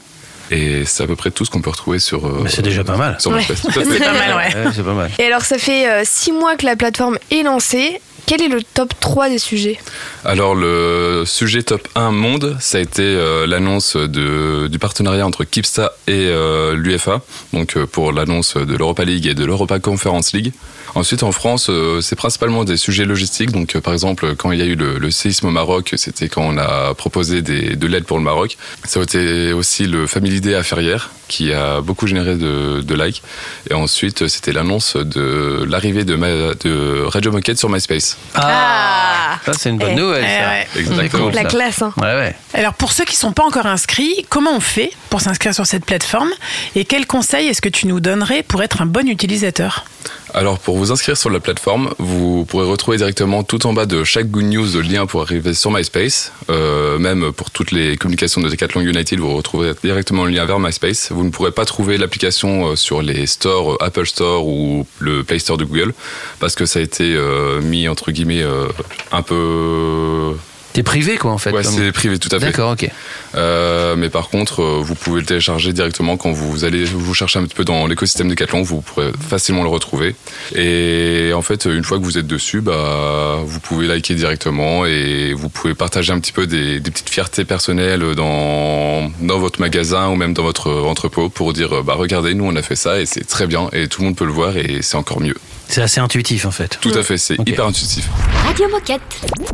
Et 0.51 0.83
c'est 0.85 1.03
à 1.03 1.07
peu 1.07 1.15
près 1.15 1.29
tout 1.29 1.45
ce 1.45 1.51
qu'on 1.51 1.61
peut 1.61 1.69
retrouver 1.69 1.99
sur. 1.99 2.27
Mais 2.41 2.49
c'est 2.49 2.63
déjà 2.63 2.83
pas 2.83 2.97
mal. 2.97 3.17
Ouais. 3.25 3.43
C'est 3.55 3.99
pas 3.99 4.13
mal, 4.13 4.35
ouais. 4.35 4.65
Ouais, 4.65 4.71
c'est 4.75 4.83
pas 4.83 4.93
mal. 4.93 5.11
Et 5.19 5.25
alors 5.25 5.43
ça 5.43 5.59
fait 5.59 5.87
euh, 5.87 6.01
six 6.03 6.31
mois 6.31 6.55
que 6.55 6.65
la 6.65 6.75
plateforme 6.75 7.19
est 7.29 7.43
lancée. 7.43 8.01
Quel 8.29 8.43
est 8.43 8.47
le 8.47 8.61
top 8.61 8.93
3 8.99 9.29
des 9.29 9.39
sujets 9.39 9.79
Alors 10.23 10.53
le 10.53 11.23
sujet 11.25 11.63
top 11.63 11.87
1 11.95 12.11
monde, 12.11 12.55
ça 12.59 12.77
a 12.77 12.81
été 12.81 13.01
euh, 13.01 13.47
l'annonce 13.47 13.95
du 13.97 14.77
partenariat 14.77 15.25
entre 15.25 15.45
Kipsta 15.45 15.93
et 16.05 16.27
euh, 16.27 16.75
l'UFA, 16.75 17.23
donc 17.53 17.75
euh, 17.75 17.87
pour 17.87 18.11
l'annonce 18.11 18.55
de 18.55 18.77
l'Europa 18.77 19.03
League 19.03 19.25
et 19.25 19.33
de 19.33 19.43
l'Europa 19.43 19.79
Conference 19.79 20.33
League. 20.33 20.53
Ensuite 20.93 21.23
en 21.23 21.31
France, 21.31 21.71
c'est 22.01 22.15
principalement 22.15 22.65
des 22.65 22.77
sujets 22.77 23.05
logistiques, 23.05 23.51
donc 23.51 23.75
par 23.79 23.93
exemple 23.93 24.35
quand 24.35 24.51
il 24.51 24.59
y 24.59 24.61
a 24.61 24.65
eu 24.65 24.75
le, 24.75 24.99
le 24.99 25.09
séisme 25.09 25.47
au 25.47 25.51
Maroc, 25.51 25.95
c'était 25.97 26.29
quand 26.29 26.43
on 26.43 26.59
a 26.59 26.93
proposé 26.93 27.41
des, 27.41 27.75
de 27.75 27.87
l'aide 27.87 28.05
pour 28.05 28.19
le 28.19 28.23
Maroc. 28.23 28.57
Ça 28.83 28.99
a 28.99 29.03
été 29.03 29.53
aussi 29.53 29.87
le 29.87 30.05
Family 30.05 30.39
Day 30.39 30.53
à 30.53 30.61
Ferrières, 30.61 31.09
qui 31.29 31.53
a 31.53 31.79
beaucoup 31.79 32.07
généré 32.07 32.35
de, 32.35 32.81
de 32.81 32.95
likes. 32.95 33.21
Et 33.69 33.73
ensuite, 33.73 34.27
c'était 34.27 34.51
l'annonce 34.51 34.97
de 34.97 35.63
l'arrivée 35.69 36.03
de, 36.03 36.15
de 36.17 37.03
Radio 37.05 37.31
Moquette 37.31 37.57
sur 37.57 37.69
MySpace. 37.69 38.17
Ah, 38.35 39.37
Ça, 39.45 39.53
c'est 39.53 39.69
une 39.69 39.77
bonne 39.77 39.91
Eh, 39.93 39.95
nouvelle. 39.95 40.25
eh 40.27 40.43
ça. 40.43 40.49
ouais. 40.49 40.67
Exactement. 40.81 41.29
La 41.29 41.43
ça. 41.43 41.47
classe, 41.47 41.81
hein. 41.81 41.93
Ouais, 41.97 42.03
ouais. 42.15 42.35
Alors 42.53 42.73
pour 42.73 42.91
ceux 42.91 43.05
qui 43.05 43.15
sont 43.15 43.31
pas 43.31 43.43
encore 43.43 43.65
inscrits, 43.67 44.25
comment 44.29 44.51
on 44.55 44.59
fait 44.59 44.91
pour 45.09 45.21
s'inscrire 45.21 45.53
sur 45.55 45.65
cette 45.65 45.85
plateforme? 45.85 46.29
Et 46.75 46.83
quels 46.83 47.05
conseils 47.07 47.47
est-ce 47.47 47.61
que 47.61 47.69
tu 47.69 47.87
nous 47.87 47.99
donnerais 47.99 48.43
pour 48.43 48.61
être 48.63 48.81
un 48.81 48.85
bon 48.85 49.07
utilisateur? 49.07 49.85
Alors 50.33 50.59
pour 50.59 50.77
vous 50.77 50.91
inscrire 50.91 51.17
sur 51.17 51.29
la 51.29 51.39
plateforme, 51.39 51.89
vous 51.97 52.45
pourrez 52.45 52.65
retrouver 52.65 52.97
directement 52.97 53.43
tout 53.43 53.65
en 53.65 53.73
bas 53.73 53.85
de 53.85 54.03
chaque 54.03 54.29
Good 54.29 54.45
News 54.45 54.67
le 54.75 54.81
lien 54.81 55.05
pour 55.05 55.21
arriver 55.21 55.53
sur 55.53 55.71
MySpace. 55.71 56.31
Euh, 56.49 56.99
même 56.99 57.31
pour 57.31 57.49
toutes 57.49 57.71
les 57.71 57.97
communications 57.97 58.41
de 58.41 58.49
Decathlon 58.49 58.81
United, 58.81 59.19
vous 59.19 59.35
retrouverez 59.35 59.73
directement 59.83 60.25
le 60.25 60.31
lien 60.31 60.45
vers 60.45 60.59
MySpace. 60.59 61.11
Vous 61.11 61.23
ne 61.23 61.29
pourrez 61.29 61.51
pas 61.51 61.65
trouver 61.65 61.97
l'application 61.97 62.67
euh, 62.67 62.75
sur 62.75 63.01
les 63.01 63.25
stores 63.25 63.73
euh, 63.73 63.83
Apple 63.83 64.05
Store 64.05 64.47
ou 64.47 64.85
le 64.99 65.23
Play 65.23 65.39
Store 65.39 65.57
de 65.57 65.65
Google 65.65 65.93
parce 66.39 66.55
que 66.55 66.65
ça 66.65 66.79
a 66.79 66.81
été 66.81 67.15
euh, 67.15 67.61
mis 67.61 67.87
entre 67.87 68.11
guillemets 68.11 68.43
euh, 68.43 68.67
un 69.11 69.23
peu 69.23 70.35
T'es 70.73 70.83
privé, 70.83 71.17
quoi, 71.17 71.31
en 71.31 71.39
fait. 71.39 71.51
Ouais, 71.51 71.63
c'est 71.63 71.91
privé, 71.91 72.19
tout 72.19 72.29
à 72.31 72.39
fait. 72.39 72.45
D'accord, 72.45 72.73
ok. 72.73 72.89
Euh, 73.35 73.95
mais 73.95 74.09
par 74.09 74.29
contre, 74.29 74.61
euh, 74.61 74.81
vous 74.81 74.95
pouvez 74.95 75.21
le 75.21 75.25
télécharger 75.25 75.73
directement 75.73 76.17
quand 76.17 76.31
vous 76.31 76.65
allez 76.65 76.85
vous 76.85 77.13
chercher 77.13 77.39
un 77.39 77.43
petit 77.43 77.55
peu 77.55 77.65
dans 77.65 77.87
l'écosystème 77.87 78.29
Decathlon, 78.29 78.61
vous 78.61 78.81
pourrez 78.81 79.11
facilement 79.27 79.63
le 79.63 79.69
retrouver. 79.69 80.15
Et 80.55 81.31
en 81.33 81.41
fait, 81.41 81.65
une 81.65 81.83
fois 81.83 81.99
que 81.99 82.03
vous 82.03 82.17
êtes 82.17 82.27
dessus, 82.27 82.61
bah, 82.61 83.37
vous 83.43 83.59
pouvez 83.59 83.87
liker 83.87 84.15
directement 84.15 84.85
et 84.85 85.33
vous 85.33 85.49
pouvez 85.49 85.73
partager 85.75 86.11
un 86.11 86.19
petit 86.19 86.31
peu 86.31 86.47
des, 86.47 86.79
des 86.79 86.91
petites 86.91 87.09
fiertés 87.09 87.45
personnelles 87.45 88.15
dans, 88.15 89.11
dans 89.21 89.39
votre 89.39 89.59
magasin 89.59 90.09
ou 90.09 90.15
même 90.15 90.33
dans 90.33 90.43
votre 90.43 90.71
entrepôt 90.71 91.29
pour 91.29 91.53
dire, 91.53 91.83
bah, 91.83 91.93
regardez, 91.95 92.33
nous 92.33 92.45
on 92.45 92.55
a 92.55 92.61
fait 92.61 92.75
ça 92.75 92.99
et 92.99 93.05
c'est 93.05 93.27
très 93.27 93.47
bien 93.47 93.69
et 93.73 93.87
tout 93.87 94.01
le 94.01 94.07
monde 94.07 94.15
peut 94.15 94.25
le 94.25 94.31
voir 94.31 94.57
et 94.57 94.79
c'est 94.81 94.97
encore 94.97 95.21
mieux. 95.21 95.35
C'est 95.69 95.83
assez 95.83 95.99
intuitif, 95.99 96.45
en 96.45 96.51
fait. 96.51 96.79
Tout 96.81 96.89
à 96.95 97.03
fait, 97.03 97.17
c'est 97.19 97.35
hyper 97.47 97.67
intuitif. 97.67 98.09
Radio 98.43 98.67
Moquette. 98.69 99.01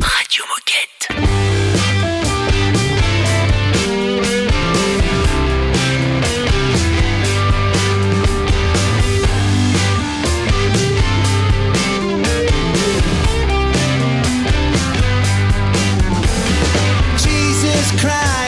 Radio 0.00 0.44
Moquette. 0.48 1.75
cry 17.94 18.45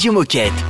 Radio 0.00 0.12
Moquette. 0.14 0.69